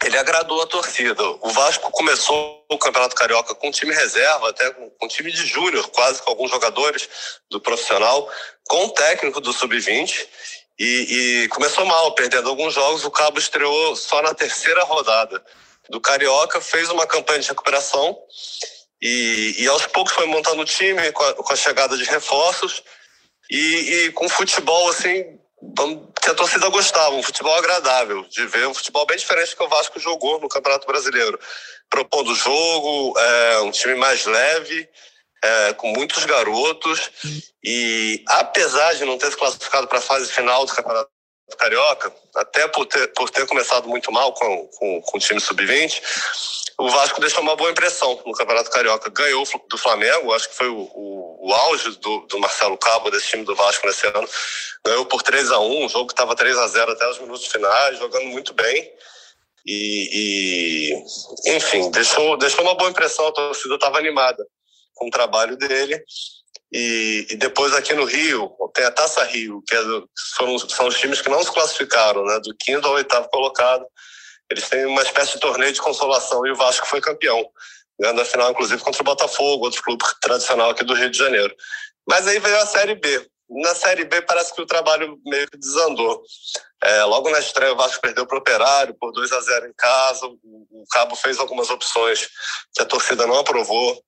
[0.04, 1.22] ele agradou a torcida.
[1.40, 5.88] O Vasco começou o Campeonato Carioca com time reserva, até com, com time de júnior,
[5.88, 7.08] quase com alguns jogadores
[7.50, 8.28] do profissional,
[8.64, 10.26] com o técnico do sub-20.
[10.78, 13.04] E, e, começou mal, perdendo alguns jogos.
[13.04, 15.42] O Cabo estreou só na terceira rodada
[15.88, 18.18] do Carioca, fez uma campanha de recuperação
[19.00, 22.82] e, e aos poucos foi montando o time com a, com a chegada de reforços.
[23.50, 25.38] E, e com futebol assim
[26.20, 29.68] que a torcida gostava, um futebol agradável de ver, um futebol bem diferente que o
[29.68, 31.38] Vasco jogou no Campeonato Brasileiro,
[31.88, 34.88] propondo o jogo, é, um time mais leve,
[35.42, 37.10] é, com muitos garotos.
[37.62, 41.10] E apesar de não ter se classificado para a fase final do Campeonato
[41.58, 46.02] Carioca, até por ter, por ter começado muito mal com, com, com o time sub-20,
[46.78, 49.10] o Vasco deixou uma boa impressão no Campeonato Carioca.
[49.10, 53.28] Ganhou do Flamengo, acho que foi o, o, o auge do, do, Marcelo Cabo, desse
[53.28, 54.28] time do Vasco nesse ano.
[54.84, 57.46] Ganhou por 3 a 1 um jogo que estava 3 a 0 até os minutos
[57.46, 58.92] finais, jogando muito bem.
[59.66, 60.92] E,
[61.46, 64.44] e, enfim, deixou, deixou uma boa impressão, a torcida estava animada
[64.94, 66.02] com o trabalho dele.
[66.76, 70.88] E, e, depois aqui no Rio, tem a Taça Rio, que é do, foram, são
[70.88, 73.86] os times que não se classificaram, né, do quinto ao oitavo colocado.
[74.50, 77.48] Eles têm uma espécie de torneio de consolação e o Vasco foi campeão,
[77.96, 81.54] ganhando a final, inclusive, contra o Botafogo, outro clube tradicional aqui do Rio de Janeiro.
[82.08, 83.24] Mas aí veio a Série B.
[83.48, 86.22] Na Série B parece que o trabalho meio que desandou.
[86.82, 89.72] É, logo na estreia, o Vasco perdeu para o Operário por 2 a 0 em
[89.74, 90.26] casa.
[90.26, 92.28] O Cabo fez algumas opções
[92.74, 94.02] que a torcida não aprovou.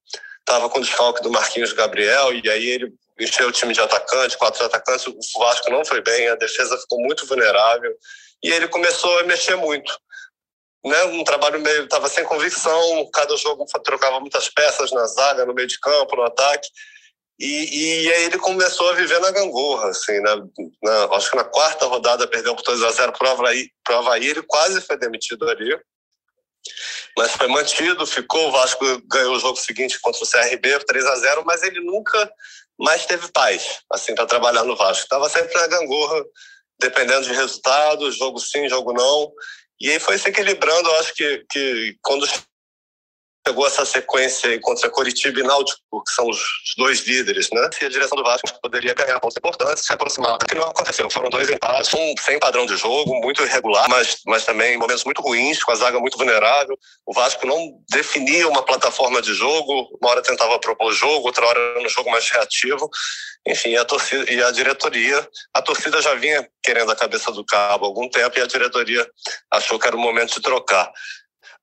[0.47, 4.37] Estava com o desfalque do Marquinhos Gabriel, e aí ele encheu o time de atacantes,
[4.37, 5.07] quatro atacantes.
[5.07, 7.93] O Vasco não foi bem, a defesa ficou muito vulnerável.
[8.43, 9.93] E ele começou a mexer muito
[10.87, 15.53] né, um trabalho meio estava sem convicção, cada jogo trocava muitas peças na zaga, no
[15.53, 16.69] meio de campo, no ataque.
[17.39, 20.37] E, e aí ele começou a viver na gangorra, assim, na,
[20.83, 24.43] na, acho que na quarta rodada perdeu por 2 a 0 para o Havaí, ele
[24.43, 25.79] quase foi demitido ali,
[27.17, 31.17] mas foi mantido, ficou, o Vasco ganhou o jogo seguinte contra o CRB, 3 a
[31.17, 32.31] 0 mas ele nunca
[32.79, 36.23] mais teve paz, assim, para trabalhar no Vasco, estava sempre na gangorra,
[36.79, 39.33] dependendo de resultados, jogo sim, jogo não,
[39.81, 42.27] e aí foi se equilibrando, eu acho que, que quando
[43.47, 46.41] pegou essa sequência contra Coritiba e Náutico, que são os
[46.77, 47.71] dois líderes, né?
[47.81, 51.09] E a direção do Vasco poderia ganhar pontos importantes, se aproximar, que não aconteceu.
[51.09, 55.23] Foram dois empates, um sem padrão de jogo, muito irregular, mas, mas também momentos muito
[55.23, 56.77] ruins, com a zaga muito vulnerável.
[57.07, 61.61] O Vasco não definia uma plataforma de jogo, uma hora tentava propor jogo, outra hora
[61.61, 62.91] era um jogo mais reativo.
[63.47, 67.85] Enfim, a torcida e a diretoria, a torcida já vinha querendo a cabeça do cabo
[67.85, 69.09] há algum tempo e a diretoria
[69.53, 70.91] achou que era o momento de trocar.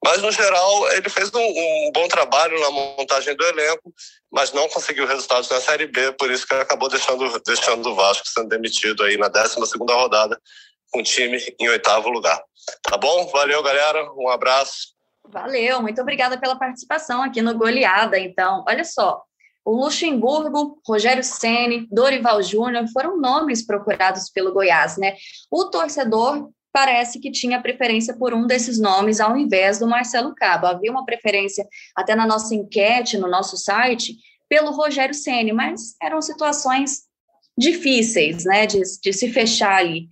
[0.05, 3.93] Mas, no geral, ele fez um, um, bom trabalho na montagem do elenco,
[4.29, 8.27] mas não conseguiu resultados na Série B, por isso que acabou deixando, deixando o Vasco
[8.27, 9.57] sendo demitido aí na 12
[9.89, 10.37] rodada,
[10.91, 12.41] com o time em oitavo lugar.
[12.81, 13.27] Tá bom?
[13.27, 14.11] Valeu, galera.
[14.13, 14.93] Um abraço.
[15.25, 18.19] Valeu, muito obrigada pela participação aqui no Goleada.
[18.19, 19.23] Então, olha só,
[19.65, 25.15] O Luxemburgo, Rogério Ceni, Dorival Júnior foram nomes procurados pelo Goiás, né?
[25.49, 30.65] O torcedor parece que tinha preferência por um desses nomes ao invés do Marcelo Cabo.
[30.65, 34.15] Havia uma preferência até na nossa enquete, no nosso site,
[34.49, 37.03] pelo Rogério Ceni, mas eram situações
[37.55, 40.07] difíceis, né, de, de se fechar ali.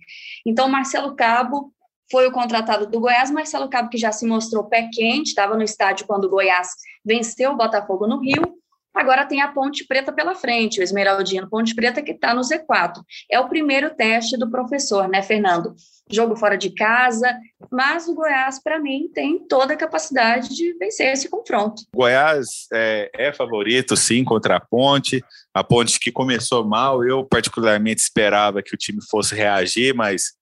[0.46, 1.72] Então, Marcelo Cabo
[2.08, 5.62] foi o contratado do Goiás, Marcelo Cabo que já se mostrou pé quente, estava no
[5.64, 6.68] estádio quando o Goiás
[7.04, 8.61] venceu o Botafogo no Rio,
[8.94, 13.02] Agora tem a Ponte Preta pela frente, o Esmeraldino Ponte Preta que está no Z4.
[13.30, 15.74] É o primeiro teste do professor, né, Fernando?
[16.10, 17.34] Jogo fora de casa,
[17.70, 21.82] mas o Goiás, para mim, tem toda a capacidade de vencer esse confronto.
[21.94, 25.24] Goiás é, é, favorito, sim, contra a Ponte.
[25.54, 30.34] A Ponte que começou mal, eu particularmente esperava que o time fosse reagir, mas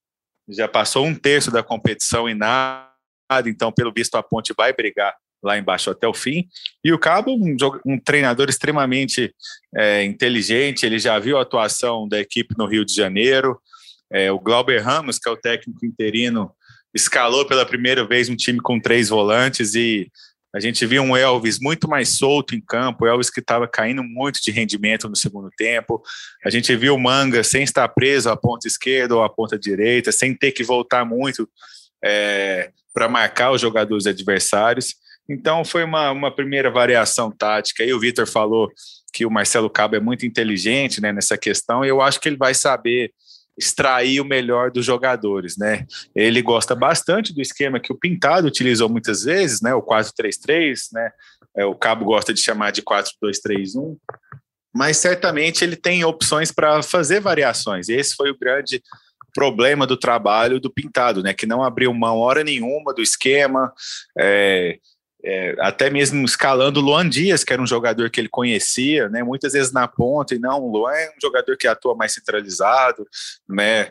[0.48, 2.90] já passou um terço da competição e nada,
[3.46, 6.46] então, pelo visto, a Ponte vai brigar lá embaixo até o fim.
[6.85, 9.35] E o Cabo, um, um treinador extremamente
[9.74, 13.61] é, inteligente, ele já viu a atuação da equipe no Rio de Janeiro.
[14.12, 16.53] É, o Glauber Ramos, que é o técnico interino,
[16.94, 20.11] escalou pela primeira vez um time com três volantes e
[20.53, 24.03] a gente viu um Elvis muito mais solto em campo, o Elvis que estava caindo
[24.03, 26.03] muito de rendimento no segundo tempo.
[26.44, 30.11] A gente viu o Manga sem estar preso à ponta esquerda ou à ponta direita,
[30.11, 31.48] sem ter que voltar muito
[32.05, 34.96] é, para marcar os jogadores adversários.
[35.30, 37.84] Então foi uma, uma primeira variação tática.
[37.84, 38.68] E o Vitor falou
[39.12, 42.36] que o Marcelo Cabo é muito inteligente né, nessa questão, e eu acho que ele
[42.36, 43.12] vai saber
[43.56, 45.84] extrair o melhor dos jogadores, né?
[46.14, 49.74] Ele gosta bastante do esquema que o Pintado utilizou muitas vezes, né?
[49.74, 51.10] O 4-3-3, né?
[51.54, 53.96] É, o Cabo gosta de chamar de 4-2-3-1,
[54.74, 57.88] mas certamente ele tem opções para fazer variações.
[57.88, 58.82] Esse foi o grande
[59.34, 61.34] problema do trabalho do Pintado, né?
[61.34, 63.70] Que não abriu mão hora nenhuma do esquema,
[64.18, 64.78] é,
[65.24, 69.22] é, até mesmo escalando o Luan Dias, que era um jogador que ele conhecia, né,
[69.22, 73.06] muitas vezes na ponta, e não, o Luan é um jogador que atua mais centralizado,
[73.48, 73.90] né,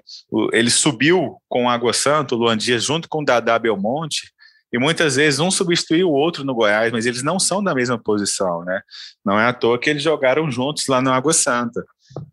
[0.52, 4.32] ele subiu com o Água Santo, o Luan Dias, junto com o Dadá Belmonte,
[4.72, 7.98] e muitas vezes um substituiu o outro no Goiás, mas eles não são da mesma
[7.98, 8.82] posição, né,
[9.26, 11.84] não é à toa que eles jogaram juntos lá no Água Santa.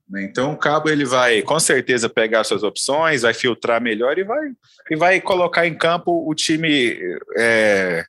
[0.08, 0.24] Né.
[0.24, 4.48] Então o Cabo ele vai com certeza pegar suas opções, vai filtrar melhor e vai,
[4.90, 6.98] e vai colocar em campo o time
[7.36, 8.04] é,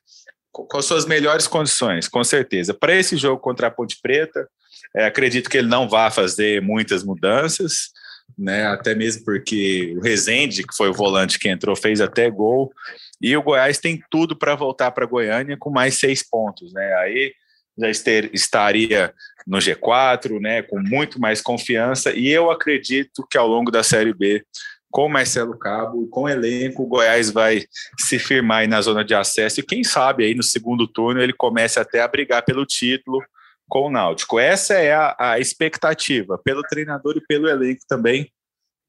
[0.52, 2.74] com suas melhores condições, com certeza.
[2.74, 4.48] Para esse jogo contra a Ponte Preta,
[4.94, 7.90] é, acredito que ele não vá fazer muitas mudanças,
[8.36, 8.66] né?
[8.66, 12.72] Até mesmo porque o Rezende, que foi o volante que entrou, fez até gol.
[13.20, 16.94] E o Goiás tem tudo para voltar para Goiânia com mais seis pontos, né?
[16.96, 17.32] Aí
[17.78, 17.90] já
[18.32, 19.14] estaria
[19.46, 20.62] no G4, né?
[20.62, 22.12] Com muito mais confiança.
[22.12, 24.44] E eu acredito que ao longo da Série B
[24.90, 27.64] com Marcelo Cabo, com o elenco, o Goiás vai
[27.98, 31.32] se firmar aí na zona de acesso e quem sabe aí no segundo turno ele
[31.32, 33.22] comece até a brigar pelo título
[33.68, 34.38] com o Náutico.
[34.38, 38.32] Essa é a, a expectativa pelo treinador e pelo elenco também,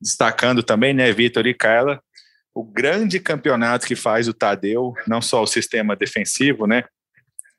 [0.01, 2.01] destacando também, né, Vitor e Carla,
[2.55, 6.85] o grande campeonato que faz o Tadeu, não só o sistema defensivo, né,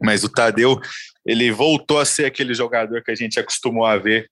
[0.03, 0.81] mas o Tadeu,
[1.27, 4.31] ele voltou a ser aquele jogador que a gente acostumou a ver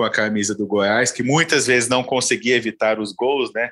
[0.00, 3.70] com a camisa do Goiás, que muitas vezes não conseguia evitar os gols, né?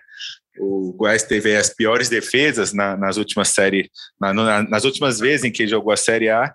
[0.59, 3.89] O Goiás teve as piores defesas na, nas últimas séries,
[4.21, 6.53] na, nas últimas vezes em que jogou a Série A,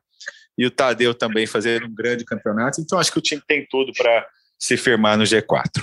[0.56, 2.80] e o Tadeu também fazendo um grande campeonato.
[2.80, 4.28] Então, acho que o time tem tudo para
[4.60, 5.82] se firmar no G4.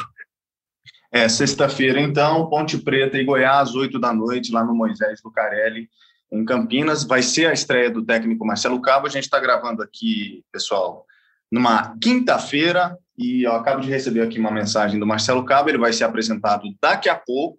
[1.11, 5.89] É, sexta-feira, então, Ponte Preta e Goiás, 8 da noite, lá no Moisés Lucarelli,
[6.31, 7.03] em Campinas.
[7.03, 9.09] Vai ser a estreia do técnico Marcelo Cabo.
[9.09, 11.05] A gente está gravando aqui, pessoal,
[11.51, 15.93] numa quinta-feira, e eu acabo de receber aqui uma mensagem do Marcelo Cabo, ele vai
[15.93, 17.59] ser apresentado daqui a pouco,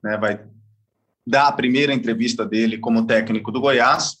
[0.00, 0.40] né, vai
[1.26, 4.18] dar a primeira entrevista dele como técnico do Goiás.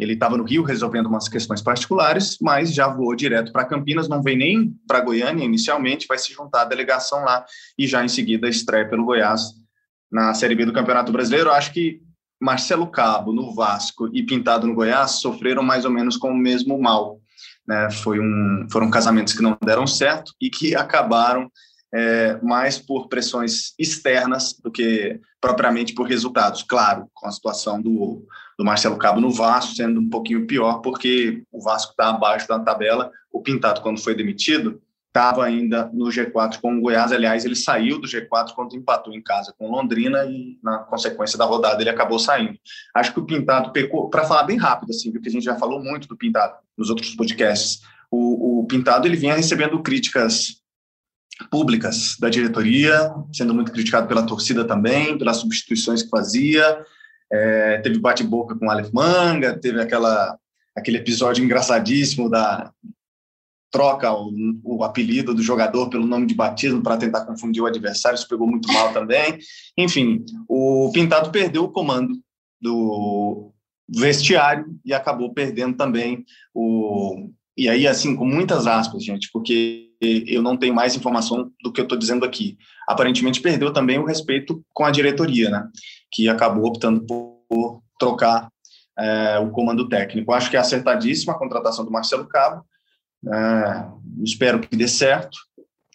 [0.00, 4.20] Ele estava no Rio resolvendo umas questões particulares, mas já voou direto para Campinas, não
[4.20, 7.44] vem nem para Goiânia inicialmente, vai se juntar à delegação lá
[7.78, 9.42] e já em seguida estreia pelo Goiás
[10.10, 11.52] na Série B do Campeonato Brasileiro.
[11.52, 12.00] Acho que
[12.40, 16.80] Marcelo Cabo no Vasco e Pintado no Goiás sofreram mais ou menos com o mesmo
[16.80, 17.19] mal
[17.70, 21.48] né, foi um, foram casamentos que não deram certo e que acabaram
[21.94, 26.64] é, mais por pressões externas do que propriamente por resultados.
[26.64, 28.26] Claro, com a situação do,
[28.58, 32.58] do Marcelo Cabo no Vasco sendo um pouquinho pior, porque o Vasco está abaixo da
[32.58, 33.12] tabela.
[33.32, 37.12] O Pintado, quando foi demitido, estava ainda no G4 com o Goiás.
[37.12, 41.44] Aliás, ele saiu do G4 quando empatou em casa com Londrina e, na consequência da
[41.44, 42.56] rodada, ele acabou saindo.
[42.94, 45.82] Acho que o Pintado pecou, para falar bem rápido, assim, porque a gente já falou
[45.82, 47.80] muito do Pintado nos outros podcasts.
[48.10, 50.60] O, o Pintado ele vinha recebendo críticas
[51.50, 56.84] públicas da diretoria, sendo muito criticado pela torcida também, pelas substituições que fazia.
[57.32, 60.38] É, teve bate-boca com o Aleph Manga, teve aquela,
[60.76, 62.72] aquele episódio engraçadíssimo da,
[63.70, 64.32] troca o,
[64.64, 68.46] o, apelido do jogador pelo nome de batismo para tentar confundir o adversário, isso pegou
[68.46, 69.38] muito mal também.
[69.78, 72.14] Enfim, o Pintado perdeu o comando
[72.60, 73.52] do
[73.88, 77.30] vestiário e acabou perdendo também o.
[77.56, 81.80] E aí, assim, com muitas aspas, gente, porque eu não tenho mais informação do que
[81.80, 82.56] eu estou dizendo aqui.
[82.88, 85.68] Aparentemente perdeu também o respeito com a diretoria, né?
[86.10, 88.48] Que acabou optando por trocar
[88.98, 90.32] é, o comando técnico.
[90.32, 92.64] Acho que é acertadíssima a contratação do Marcelo Cabo.
[93.26, 93.86] É,
[94.22, 95.38] espero que dê certo.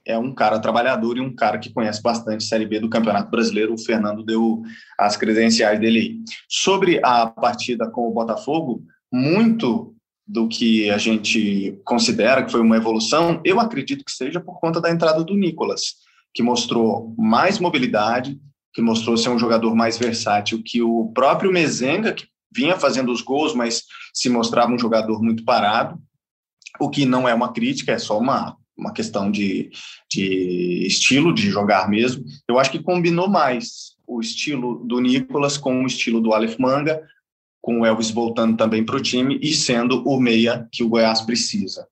[0.07, 3.73] É um cara trabalhador e um cara que conhece bastante Série B do Campeonato Brasileiro.
[3.73, 4.61] O Fernando deu
[4.99, 6.19] as credenciais dele aí.
[6.47, 9.95] Sobre a partida com o Botafogo, muito
[10.27, 14.81] do que a gente considera que foi uma evolução, eu acredito que seja por conta
[14.81, 15.95] da entrada do Nicolas,
[16.33, 18.39] que mostrou mais mobilidade,
[18.73, 23.21] que mostrou ser um jogador mais versátil que o próprio Mezenga, que vinha fazendo os
[23.21, 23.83] gols, mas
[24.13, 25.99] se mostrava um jogador muito parado,
[26.79, 29.69] o que não é uma crítica, é só uma, uma questão de,
[30.09, 32.23] de estilo de jogar mesmo.
[32.47, 37.01] Eu acho que combinou mais o estilo do Nicolas com o estilo do Aleph Manga,
[37.61, 41.21] com o Elvis voltando também para o time e sendo o meia que o Goiás
[41.21, 41.87] precisa.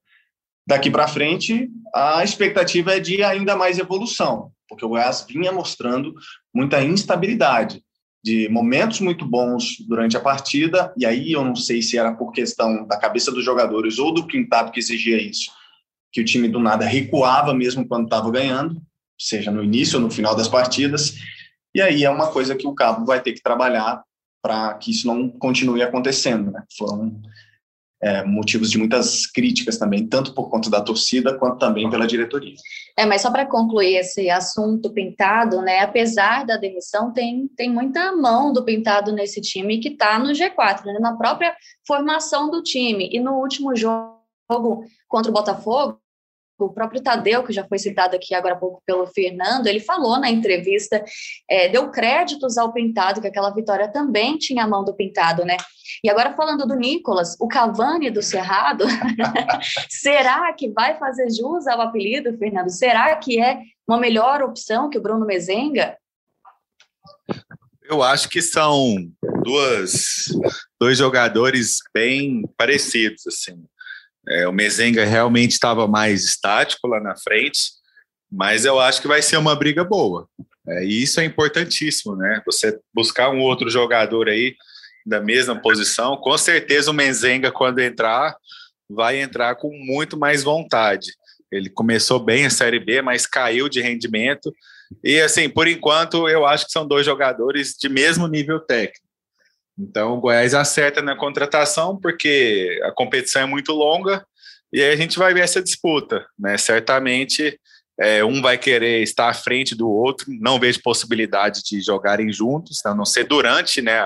[0.66, 6.14] Daqui para frente, a expectativa é de ainda mais evolução, porque o Goiás vinha mostrando
[6.54, 7.82] muita instabilidade
[8.24, 12.32] de momentos muito bons durante a partida, e aí eu não sei se era por
[12.32, 15.50] questão da cabeça dos jogadores ou do pintado que exigia isso,
[16.10, 18.80] que o time do nada recuava mesmo quando estava ganhando,
[19.20, 21.16] seja no início ou no final das partidas,
[21.74, 24.02] e aí é uma coisa que o Cabo vai ter que trabalhar
[24.42, 26.50] para que isso não continue acontecendo.
[26.50, 26.62] Né?
[26.78, 27.20] Foram
[28.04, 32.54] é, motivos de muitas críticas também, tanto por conta da torcida quanto também pela diretoria.
[32.94, 35.80] É, mas só para concluir esse assunto pintado, né?
[35.80, 40.84] Apesar da demissão, tem, tem muita mão do pintado nesse time que está no G4,
[40.84, 43.08] né, na própria formação do time.
[43.10, 44.20] E no último jogo
[45.08, 45.98] contra o Botafogo,
[46.58, 50.18] o próprio Tadeu, que já foi citado aqui agora há pouco pelo Fernando, ele falou
[50.18, 51.04] na entrevista,
[51.48, 55.56] é, deu créditos ao Pintado, que aquela vitória também tinha a mão do Pintado, né?
[56.02, 58.84] E agora falando do Nicolas, o Cavani do Cerrado,
[59.90, 62.70] será que vai fazer jus ao apelido, Fernando?
[62.70, 65.96] Será que é uma melhor opção que o Bruno Mezenga?
[67.82, 68.96] Eu acho que são
[69.42, 70.26] duas,
[70.80, 73.62] dois jogadores bem parecidos, assim.
[74.28, 77.72] É, o Mezenga realmente estava mais estático lá na frente,
[78.30, 80.28] mas eu acho que vai ser uma briga boa.
[80.66, 82.42] É, e isso é importantíssimo, né?
[82.46, 84.54] Você buscar um outro jogador aí
[85.06, 88.34] da mesma posição, com certeza o Mezenga, quando entrar,
[88.88, 91.12] vai entrar com muito mais vontade.
[91.52, 94.52] Ele começou bem a Série B, mas caiu de rendimento.
[95.02, 99.03] E, assim, por enquanto, eu acho que são dois jogadores de mesmo nível técnico.
[99.78, 104.24] Então, o Goiás acerta na contratação, porque a competição é muito longa,
[104.72, 106.26] e aí a gente vai ver essa disputa.
[106.38, 106.56] Né?
[106.56, 107.58] Certamente,
[107.98, 112.84] é, um vai querer estar à frente do outro, não vejo possibilidade de jogarem juntos,
[112.84, 114.00] a não ser durante né,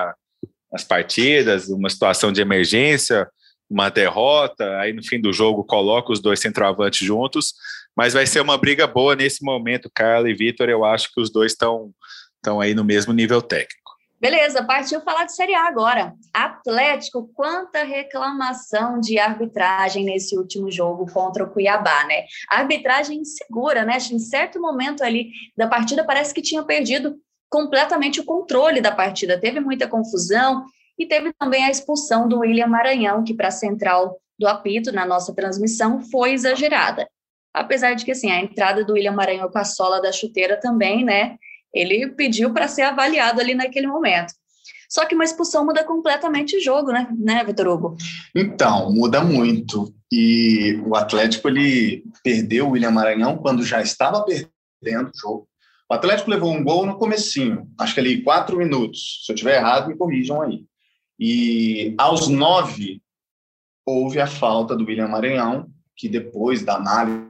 [0.73, 3.27] as partidas, uma situação de emergência,
[3.69, 7.53] uma derrota, aí no fim do jogo coloca os dois centroavantes juntos,
[7.95, 11.31] mas vai ser uma briga boa nesse momento, Carla e Vitor, eu acho que os
[11.31, 11.93] dois estão
[12.59, 13.78] aí no mesmo nível técnico.
[14.19, 16.13] Beleza, partiu falar de Série A agora.
[16.33, 22.25] Atlético, quanta reclamação de arbitragem nesse último jogo contra o Cuiabá, né?
[22.49, 23.97] Arbitragem insegura, né?
[24.11, 27.15] Em certo momento ali da partida parece que tinha perdido
[27.49, 29.39] completamente o controle da partida.
[29.39, 30.65] Teve muita confusão
[30.97, 35.05] e teve também a expulsão do William Maranhão, que para a central do apito na
[35.05, 37.07] nossa transmissão foi exagerada.
[37.53, 41.05] Apesar de que assim, a entrada do William Maranhão com a sola da chuteira também,
[41.05, 41.37] né?
[41.73, 44.33] Ele pediu para ser avaliado ali naquele momento.
[44.89, 47.95] Só que uma expulsão muda completamente o jogo, né, né Vitor Hugo?
[48.35, 49.93] Então, muda muito.
[50.11, 55.47] E o Atlético ele perdeu o William Maranhão quando já estava perdendo o jogo.
[55.89, 59.23] O Atlético levou um gol no comecinho, acho que ali quatro minutos.
[59.25, 60.65] Se eu estiver errado, me corrijam aí.
[61.19, 63.01] E aos nove
[63.85, 67.27] houve a falta do William Maranhão, que depois da análise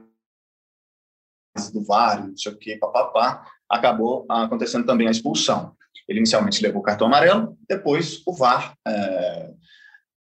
[1.72, 5.72] do VAR, não sei o que, papapá, acabou acontecendo também a expulsão.
[6.08, 9.50] Ele inicialmente levou o cartão amarelo, depois o VAR, é,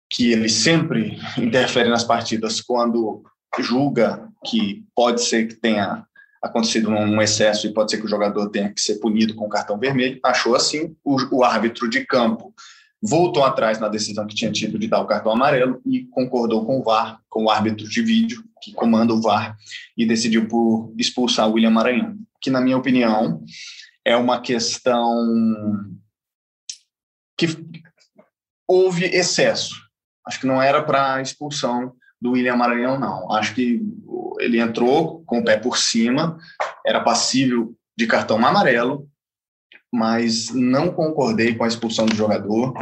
[0.09, 3.23] que ele sempre interfere nas partidas quando
[3.59, 6.03] julga que pode ser que tenha
[6.41, 9.77] acontecido um excesso e pode ser que o jogador tenha que ser punido com cartão
[9.77, 12.53] vermelho, achou assim, o, o árbitro de campo
[13.01, 16.79] voltou atrás na decisão que tinha tido de dar o cartão amarelo e concordou com
[16.79, 19.55] o VAR, com o árbitro de vídeo que comanda o VAR
[19.95, 23.43] e decidiu por expulsar o William Maranhão que, na minha opinião,
[24.05, 25.13] é uma questão
[27.37, 27.47] que
[28.67, 29.75] houve excesso.
[30.25, 33.31] Acho que não era para expulsão do William Maranhão, não.
[33.31, 33.81] Acho que
[34.39, 36.37] ele entrou com o pé por cima,
[36.85, 39.07] era passível de cartão amarelo,
[39.91, 42.73] mas não concordei com a expulsão do jogador.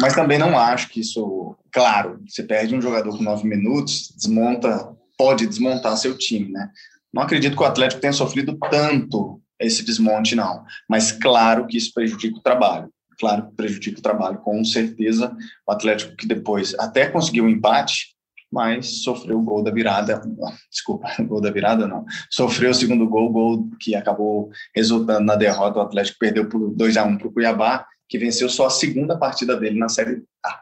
[0.00, 1.56] Mas também não acho que isso.
[1.72, 6.70] Claro, você perde um jogador com nove minutos, desmonta, pode desmontar seu time, né?
[7.12, 10.64] Não acredito que o Atlético tenha sofrido tanto esse desmonte, não.
[10.88, 12.90] Mas claro que isso prejudica o trabalho.
[13.18, 15.36] Claro que prejudica o trabalho, com certeza.
[15.66, 18.14] O Atlético que depois até conseguiu um empate,
[18.50, 20.22] mas sofreu o gol da virada.
[20.70, 22.04] Desculpa, gol da virada não.
[22.30, 25.78] Sofreu o segundo gol, gol que acabou resultando na derrota.
[25.78, 29.18] O Atlético perdeu por 2 a 1 para o Cuiabá, que venceu só a segunda
[29.18, 30.60] partida dele na Série A.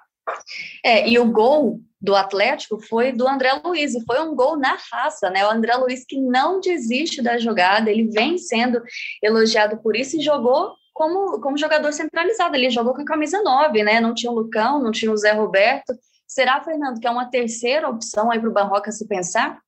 [0.85, 4.77] É, e o gol do Atlético foi do André Luiz, e foi um gol na
[4.91, 5.45] raça, né?
[5.47, 8.81] O André Luiz que não desiste da jogada, ele vem sendo
[9.23, 13.83] elogiado por isso e jogou como, como jogador centralizado, ele jogou com a camisa 9,
[13.83, 14.01] né?
[14.01, 15.95] Não tinha o Lucão, não tinha o Zé Roberto,
[16.29, 19.59] Será, Fernando, que é uma terceira opção aí para o Barroca se pensar?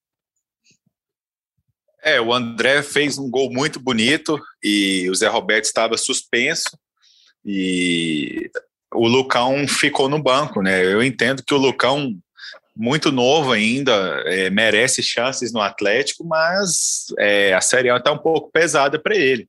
[2.03, 6.79] É, o André fez um gol muito bonito e o Zé Roberto estava suspenso
[7.43, 8.51] e
[8.95, 10.85] o Lucão ficou no banco, né?
[10.85, 12.15] Eu entendo que o Lucão,
[12.77, 13.93] muito novo ainda,
[14.27, 19.17] é, merece chances no Atlético, mas é, a Série A está um pouco pesada para
[19.17, 19.49] ele.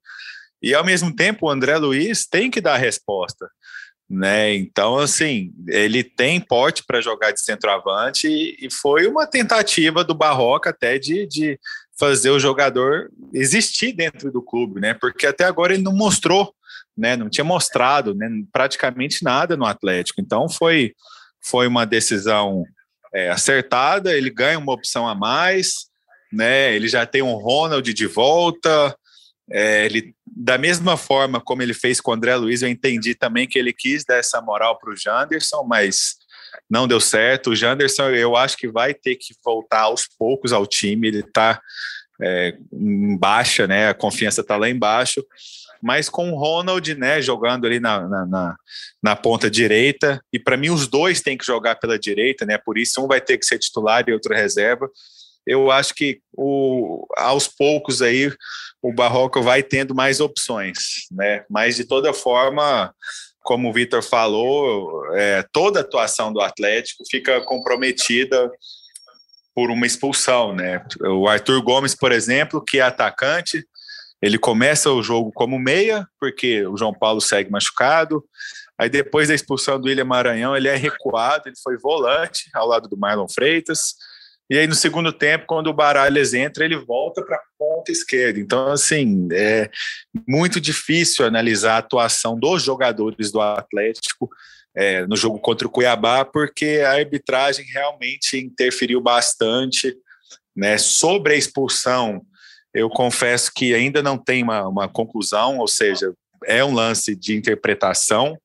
[0.62, 3.48] E ao mesmo tempo, o André Luiz tem que dar resposta
[4.12, 4.54] né?
[4.56, 10.72] Então, assim, ele tem porte para jogar de centroavante e, foi uma tentativa do Barroca
[10.72, 11.58] até de, de
[11.98, 14.94] fazer o jogador existir dentro do clube, né?
[14.94, 16.54] Porque até agora ele não mostrou,
[16.98, 17.16] né?
[17.16, 18.28] Não tinha mostrado né?
[18.52, 20.22] praticamente nada no Atlético.
[20.22, 20.94] Então, foi,
[21.44, 22.64] foi uma decisão
[23.14, 24.16] é, acertada.
[24.16, 25.88] Ele ganha uma opção a mais,
[26.32, 26.76] né?
[26.76, 28.96] Ele já tem um Ronald de volta.
[29.50, 33.48] É, ele da mesma forma como ele fez com o André Luiz, eu entendi também
[33.48, 36.16] que ele quis dar essa moral para o Janderson, mas
[36.70, 37.50] não deu certo.
[37.50, 41.10] O Janderson, eu acho que vai ter que voltar aos poucos ao time.
[41.10, 41.62] Ele está
[42.22, 43.90] é, em baixa, né?
[43.90, 45.24] A confiança está lá embaixo.
[45.82, 48.56] Mas com o Ronald, né, jogando ali na, na, na,
[49.02, 52.58] na ponta direita, e para mim os dois têm que jogar pela direita, né?
[52.58, 54.90] Por isso um vai ter que ser titular e outro reserva
[55.46, 58.32] eu acho que o, aos poucos aí
[58.82, 61.44] o Barroco vai tendo mais opções, né?
[61.50, 62.94] Mas de toda forma,
[63.44, 68.52] como o Vitor falou, é, toda atuação do Atlético fica comprometida
[69.54, 70.84] por uma expulsão, né?
[71.02, 73.66] O Arthur Gomes, por exemplo, que é atacante,
[74.22, 78.24] ele começa o jogo como meia, porque o João Paulo segue machucado.
[78.78, 82.88] Aí depois da expulsão do William Maranhão, ele é recuado, ele foi volante ao lado
[82.88, 83.96] do Marlon Freitas.
[84.50, 88.38] E aí, no segundo tempo, quando o Baralhas entra, ele volta para a ponta esquerda.
[88.38, 89.70] Então, assim, é
[90.28, 94.30] muito difícil analisar a atuação dos jogadores do Atlético
[94.76, 99.96] é, no jogo contra o Cuiabá, porque a arbitragem realmente interferiu bastante.
[100.54, 100.78] Né?
[100.78, 102.22] Sobre a expulsão,
[102.74, 106.14] eu confesso que ainda não tem uma, uma conclusão, ou seja,
[106.46, 108.38] é um lance de interpretação.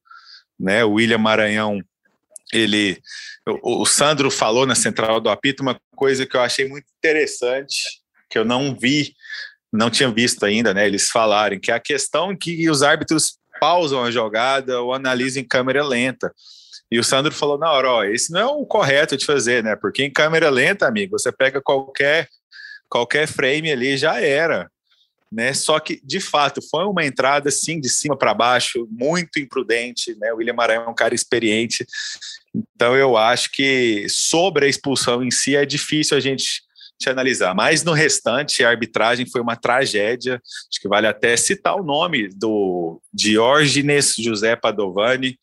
[0.58, 0.84] Né?
[0.84, 1.80] O William Maranhão
[2.52, 3.00] ele
[3.46, 8.00] o, o Sandro falou na central do apito uma coisa que eu achei muito interessante
[8.30, 9.14] que eu não vi
[9.72, 14.04] não tinha visto ainda né eles falarem que é a questão que os árbitros pausam
[14.04, 16.32] a jogada ou analisam em câmera lenta
[16.90, 19.74] e o Sandro falou na hora ó, esse não é o correto de fazer né
[19.74, 22.28] porque em câmera lenta amigo você pega qualquer
[22.88, 24.70] qualquer frame ali já era
[25.30, 25.52] né?
[25.52, 30.32] Só que, de fato, foi uma entrada assim de cima para baixo, muito imprudente, né?
[30.32, 31.84] O William Maranhão é um cara experiente,
[32.54, 36.62] então eu acho que sobre a expulsão em si é difícil a gente
[36.98, 37.54] te analisar.
[37.54, 40.40] Mas no restante, a arbitragem foi uma tragédia.
[40.70, 45.38] Acho que vale até citar o nome do Diógenes José Padovani.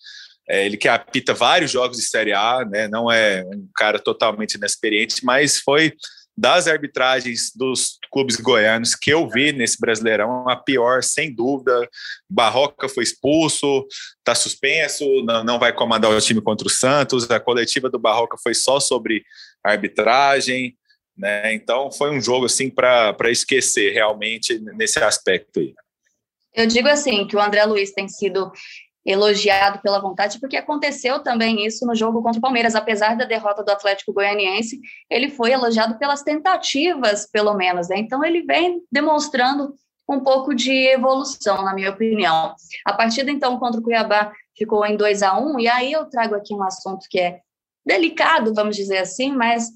[0.49, 2.87] É, ele que apita vários jogos de Série A, né?
[2.87, 5.93] não é um cara totalmente inexperiente, mas foi
[6.35, 11.87] das arbitragens dos clubes goianos que eu vi nesse Brasileirão, a pior, sem dúvida.
[12.29, 13.85] Barroca foi expulso,
[14.17, 17.29] está suspenso, não, não vai comandar o time contra o Santos.
[17.29, 19.23] A coletiva do Barroca foi só sobre
[19.63, 20.75] arbitragem.
[21.15, 21.53] Né?
[21.53, 25.73] Então foi um jogo assim para esquecer realmente nesse aspecto aí.
[26.55, 28.51] Eu digo assim que o André Luiz tem sido
[29.05, 33.63] elogiado pela vontade, porque aconteceu também isso no jogo contra o Palmeiras, apesar da derrota
[33.63, 34.79] do Atlético Goianiense,
[35.09, 37.97] ele foi elogiado pelas tentativas, pelo menos, né?
[37.97, 39.73] Então ele vem demonstrando
[40.07, 42.55] um pouco de evolução, na minha opinião.
[42.85, 46.35] A partida então contra o Cuiabá ficou em 2 a 1 e aí eu trago
[46.35, 47.39] aqui um assunto que é
[47.85, 49.69] delicado, vamos dizer assim, mas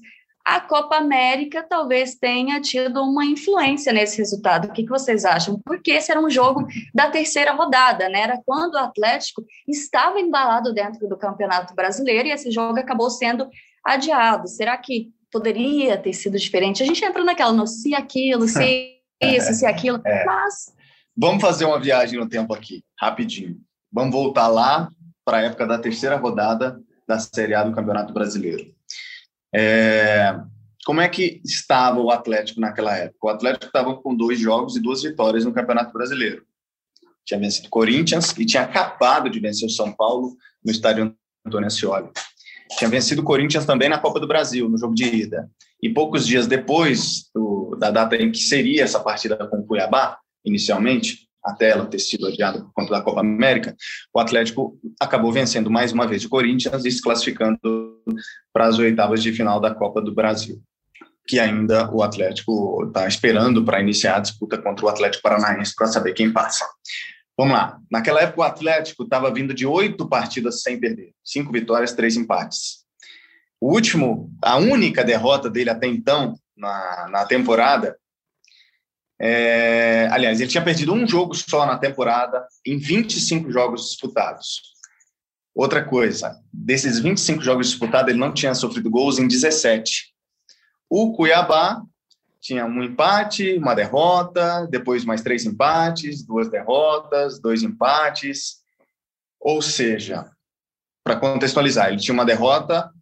[0.48, 4.64] a Copa América talvez tenha tido uma influência nesse resultado.
[4.66, 5.60] O que, que vocês acham?
[5.62, 8.20] Porque esse era um jogo da terceira rodada, né?
[8.20, 13.46] Era quando o Atlético estava embalado dentro do Campeonato Brasileiro e esse jogo acabou sendo
[13.84, 14.48] adiado.
[14.48, 16.82] Será que poderia ter sido diferente?
[16.82, 20.24] A gente entra naquela, no se aquilo, se isso, se aquilo, é.
[20.24, 20.72] mas...
[21.14, 23.58] Vamos fazer uma viagem no tempo aqui, rapidinho.
[23.92, 24.90] Vamos voltar lá
[25.26, 28.77] para a época da terceira rodada da Série A do Campeonato Brasileiro.
[29.54, 30.38] É,
[30.84, 33.26] como é que estava o Atlético naquela época?
[33.26, 36.42] O Atlético estava com dois jogos e duas vitórias no Campeonato Brasileiro.
[37.24, 41.14] Tinha vencido Corinthians e tinha acabado de vencer o São Paulo no estádio
[41.46, 42.08] Antônio Ascioli.
[42.76, 45.50] Tinha vencido o Corinthians também na Copa do Brasil, no jogo de ida.
[45.82, 50.18] E poucos dias depois do, da data em que seria essa partida com o Cuiabá,
[50.44, 53.76] inicialmente, até ela ter sido adiada por conta da Copa América,
[54.12, 57.58] o Atlético acabou vencendo mais uma vez o Corinthians e se classificando
[58.52, 60.62] para as oitavas de final da Copa do Brasil
[61.28, 65.86] que ainda o Atlético está esperando para iniciar a disputa contra o Atlético Paranaense para
[65.86, 66.66] saber quem passa.
[67.36, 67.78] Vamos lá.
[67.90, 72.78] Naquela época, o Atlético estava vindo de oito partidas sem perder, cinco vitórias, três empates.
[73.60, 77.96] O último, a única derrota dele até então na, na temporada,
[79.20, 84.77] é, aliás, ele tinha perdido um jogo só na temporada em 25 jogos disputados.
[85.58, 90.14] Outra coisa, desses 25 jogos disputados, ele não tinha sofrido gols em 17.
[90.88, 91.82] O Cuiabá
[92.40, 98.58] tinha um empate, uma derrota, depois mais três empates, duas derrotas, dois empates.
[99.40, 100.30] Ou seja,
[101.02, 102.92] para contextualizar, ele tinha uma derrota,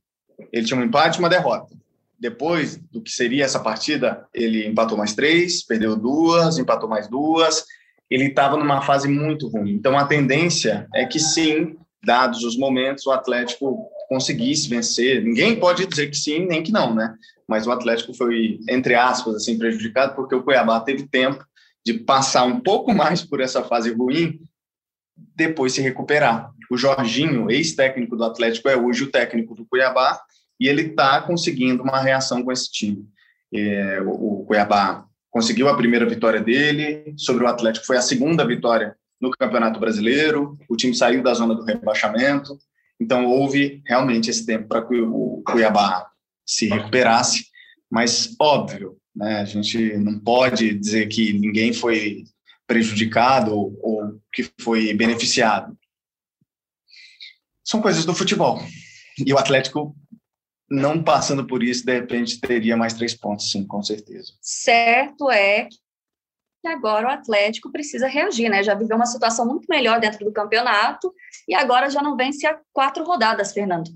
[0.50, 1.76] ele tinha um empate, uma derrota.
[2.18, 7.66] Depois do que seria essa partida, ele empatou mais três, perdeu duas, empatou mais duas.
[8.08, 9.72] Ele estava numa fase muito ruim.
[9.72, 11.76] Então a tendência é que sim,
[12.06, 15.22] dados os momentos, o Atlético conseguisse vencer.
[15.22, 17.14] Ninguém pode dizer que sim, nem que não, né?
[17.46, 21.44] Mas o Atlético foi, entre aspas, assim, prejudicado porque o Cuiabá teve tempo
[21.84, 24.40] de passar um pouco mais por essa fase ruim,
[25.34, 26.50] depois se recuperar.
[26.70, 30.20] O Jorginho, ex-técnico do Atlético, é hoje o técnico do Cuiabá
[30.58, 33.04] e ele está conseguindo uma reação com esse time.
[33.54, 38.44] É, o, o Cuiabá conseguiu a primeira vitória dele sobre o Atlético, foi a segunda
[38.44, 40.58] vitória no Campeonato Brasileiro.
[40.68, 42.58] O time saiu da zona do rebaixamento,
[43.00, 46.10] então, houve realmente esse tempo para que o Cuiabá
[46.46, 47.46] se recuperasse,
[47.90, 52.24] mas óbvio, né, a gente não pode dizer que ninguém foi
[52.66, 55.76] prejudicado ou, ou que foi beneficiado.
[57.64, 58.60] São coisas do futebol.
[59.24, 59.94] E o Atlético,
[60.70, 64.32] não passando por isso, de repente teria mais três pontos, sim, com certeza.
[64.40, 65.68] Certo é
[66.66, 68.62] que agora o Atlético precisa reagir, né?
[68.62, 71.14] Já viveu uma situação muito melhor dentro do campeonato
[71.48, 73.88] e agora já não vence há quatro rodadas, Fernando.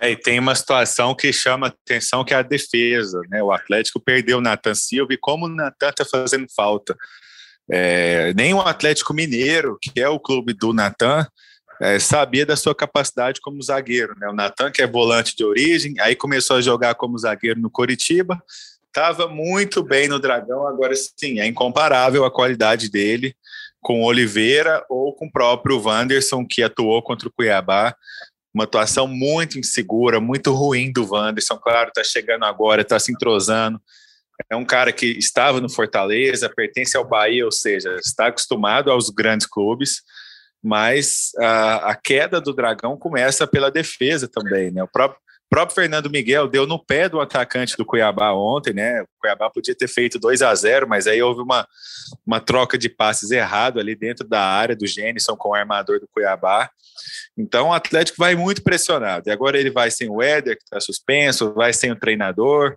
[0.00, 3.40] É, e tem uma situação que chama atenção que é a defesa, né?
[3.40, 6.96] O Atlético perdeu o Nathan Silva e como o Nathan está fazendo falta.
[7.70, 11.24] É, nem o Atlético Mineiro, que é o clube do Natan,
[11.80, 14.14] é, sabia da sua capacidade como zagueiro.
[14.18, 14.28] Né?
[14.28, 18.42] O Natan, que é volante de origem, aí começou a jogar como zagueiro no Coritiba,
[18.94, 23.34] estava muito bem no Dragão, agora sim, é incomparável a qualidade dele
[23.80, 27.94] com Oliveira ou com o próprio Wanderson, que atuou contra o Cuiabá.
[28.54, 31.58] Uma atuação muito insegura, muito ruim do Wanderson.
[31.58, 33.82] Claro, está chegando agora, está se entrosando.
[34.48, 39.10] É um cara que estava no Fortaleza, pertence ao Bahia, ou seja, está acostumado aos
[39.10, 40.02] grandes clubes,
[40.62, 44.70] mas a, a queda do Dragão começa pela defesa também.
[44.70, 44.84] Né?
[44.84, 49.02] O próprio próprio Fernando Miguel deu no pé do atacante do Cuiabá ontem, né?
[49.02, 51.66] O Cuiabá podia ter feito 2 a 0 mas aí houve uma,
[52.26, 56.08] uma troca de passes errado ali dentro da área do Gênison com o armador do
[56.12, 56.70] Cuiabá.
[57.36, 59.28] Então o Atlético vai muito pressionado.
[59.28, 62.76] E agora ele vai sem o Éder, que está suspenso, vai sem o treinador,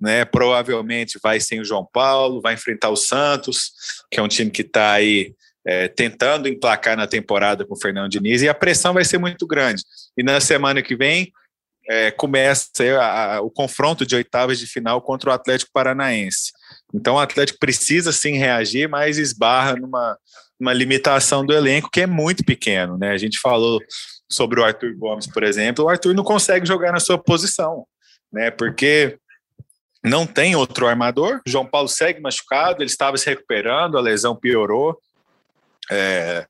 [0.00, 0.24] né?
[0.24, 3.72] Provavelmente vai sem o João Paulo, vai enfrentar o Santos,
[4.10, 5.34] que é um time que está aí
[5.64, 9.46] é, tentando emplacar na temporada com o Fernando Diniz, e a pressão vai ser muito
[9.46, 9.84] grande.
[10.16, 11.32] E na semana que vem
[11.88, 12.68] é, começa
[13.00, 16.52] a, a, o confronto de oitavas de final contra o Atlético Paranaense.
[16.94, 20.18] Então o Atlético precisa sim reagir, mas esbarra numa,
[20.72, 22.96] limitação do elenco que é muito pequeno.
[22.96, 23.10] Né?
[23.10, 23.80] A gente falou
[24.30, 27.84] sobre o Arthur Gomes, por exemplo, o Arthur não consegue jogar na sua posição,
[28.32, 28.50] né?
[28.50, 29.18] porque
[30.04, 31.40] não tem outro armador.
[31.46, 34.98] João Paulo segue machucado, ele estava se recuperando, a lesão piorou.
[35.90, 36.46] É,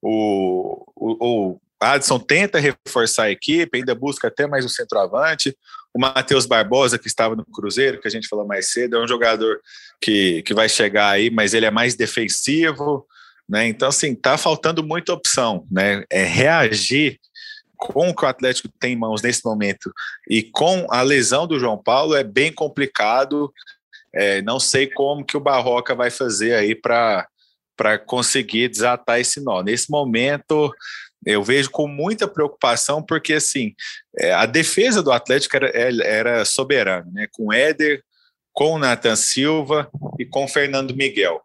[0.00, 5.56] o, o, Adson tenta reforçar a equipe, ainda busca até mais um centroavante.
[5.92, 9.08] O Matheus Barbosa, que estava no Cruzeiro, que a gente falou mais cedo, é um
[9.08, 9.60] jogador
[10.00, 13.06] que, que vai chegar aí, mas ele é mais defensivo,
[13.48, 13.66] né?
[13.66, 16.04] Então, assim, tá faltando muita opção, né?
[16.08, 17.18] É reagir
[17.76, 19.92] com o que o Atlético tem em mãos nesse momento
[20.30, 23.52] e com a lesão do João Paulo é bem complicado.
[24.14, 27.26] É, não sei como que o Barroca vai fazer aí para
[28.06, 29.62] conseguir desatar esse nó.
[29.62, 30.72] Nesse momento,
[31.24, 33.74] eu vejo com muita preocupação, porque assim,
[34.18, 35.70] é, a defesa do Atlético era,
[36.04, 37.28] era soberana, né?
[37.32, 38.02] Com Éder,
[38.52, 41.40] com o Nathan Silva e com o Fernando Miguel.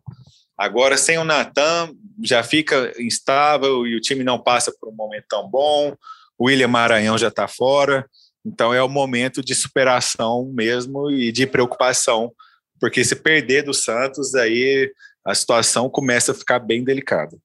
[0.58, 1.92] Agora, sem o Natan,
[2.24, 5.96] já fica instável e o time não passa por um momento tão bom.
[6.38, 8.06] O William Maranhão já está fora.
[8.44, 12.32] Então, é o momento de superação mesmo e de preocupação,
[12.80, 14.92] porque se perder do Santos, aí
[15.26, 17.38] a situação começa a ficar bem delicada.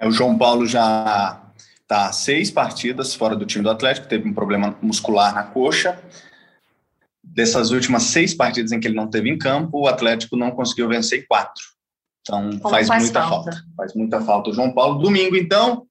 [0.00, 1.42] É, o João Paulo já
[1.82, 6.00] está seis partidas fora do time do Atlético, teve um problema muscular na coxa.
[7.22, 10.88] Dessas últimas seis partidas em que ele não teve em campo, o Atlético não conseguiu
[10.88, 11.62] vencer quatro.
[12.22, 13.52] Então faz, faz, muita falta.
[13.52, 13.66] falta.
[13.76, 14.50] Faz muita falta.
[14.50, 15.86] O João Paulo, domingo, então,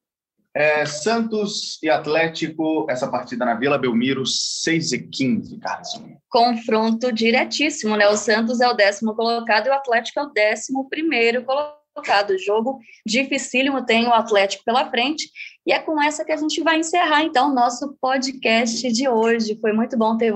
[0.56, 6.02] é, Santos e Atlético, essa partida na Vila Belmiro, 6 e 15, Carlos.
[6.30, 8.08] Confronto diretíssimo, né?
[8.08, 11.79] O Santos é o décimo colocado e o Atlético é o décimo primeiro colocado.
[12.38, 15.30] Jogo dificílimo, tem o Atlético pela frente.
[15.66, 19.58] E é com essa que a gente vai encerrar, então, o nosso podcast de hoje.
[19.60, 20.34] Foi muito bom ter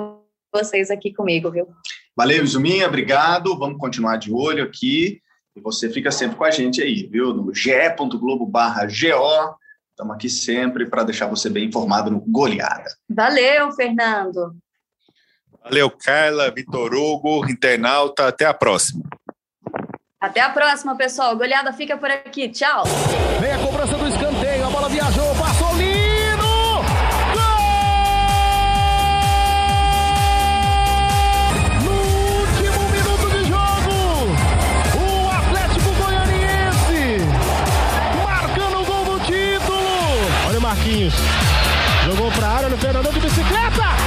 [0.54, 1.68] vocês aqui comigo, viu?
[2.16, 3.58] Valeu, Zuminha, obrigado.
[3.58, 5.20] Vamos continuar de olho aqui.
[5.56, 7.34] E você fica sempre com a gente aí, viu?
[7.34, 9.56] No ge.globo barra GO.
[9.90, 12.90] Estamos aqui sempre para deixar você bem informado no Goleada.
[13.08, 14.56] Valeu, Fernando.
[15.64, 18.28] Valeu, Carla, Vitor Hugo, internauta.
[18.28, 19.04] Até a próxima.
[20.24, 21.36] Até a próxima, pessoal.
[21.36, 22.48] Goleada fica por aqui.
[22.48, 22.86] Tchau.
[23.42, 24.66] Vem a cobrança do escanteio.
[24.66, 26.14] A bola viajou, passou livre.
[42.06, 44.03] Jogou para a área no Fernandão de bicicleta.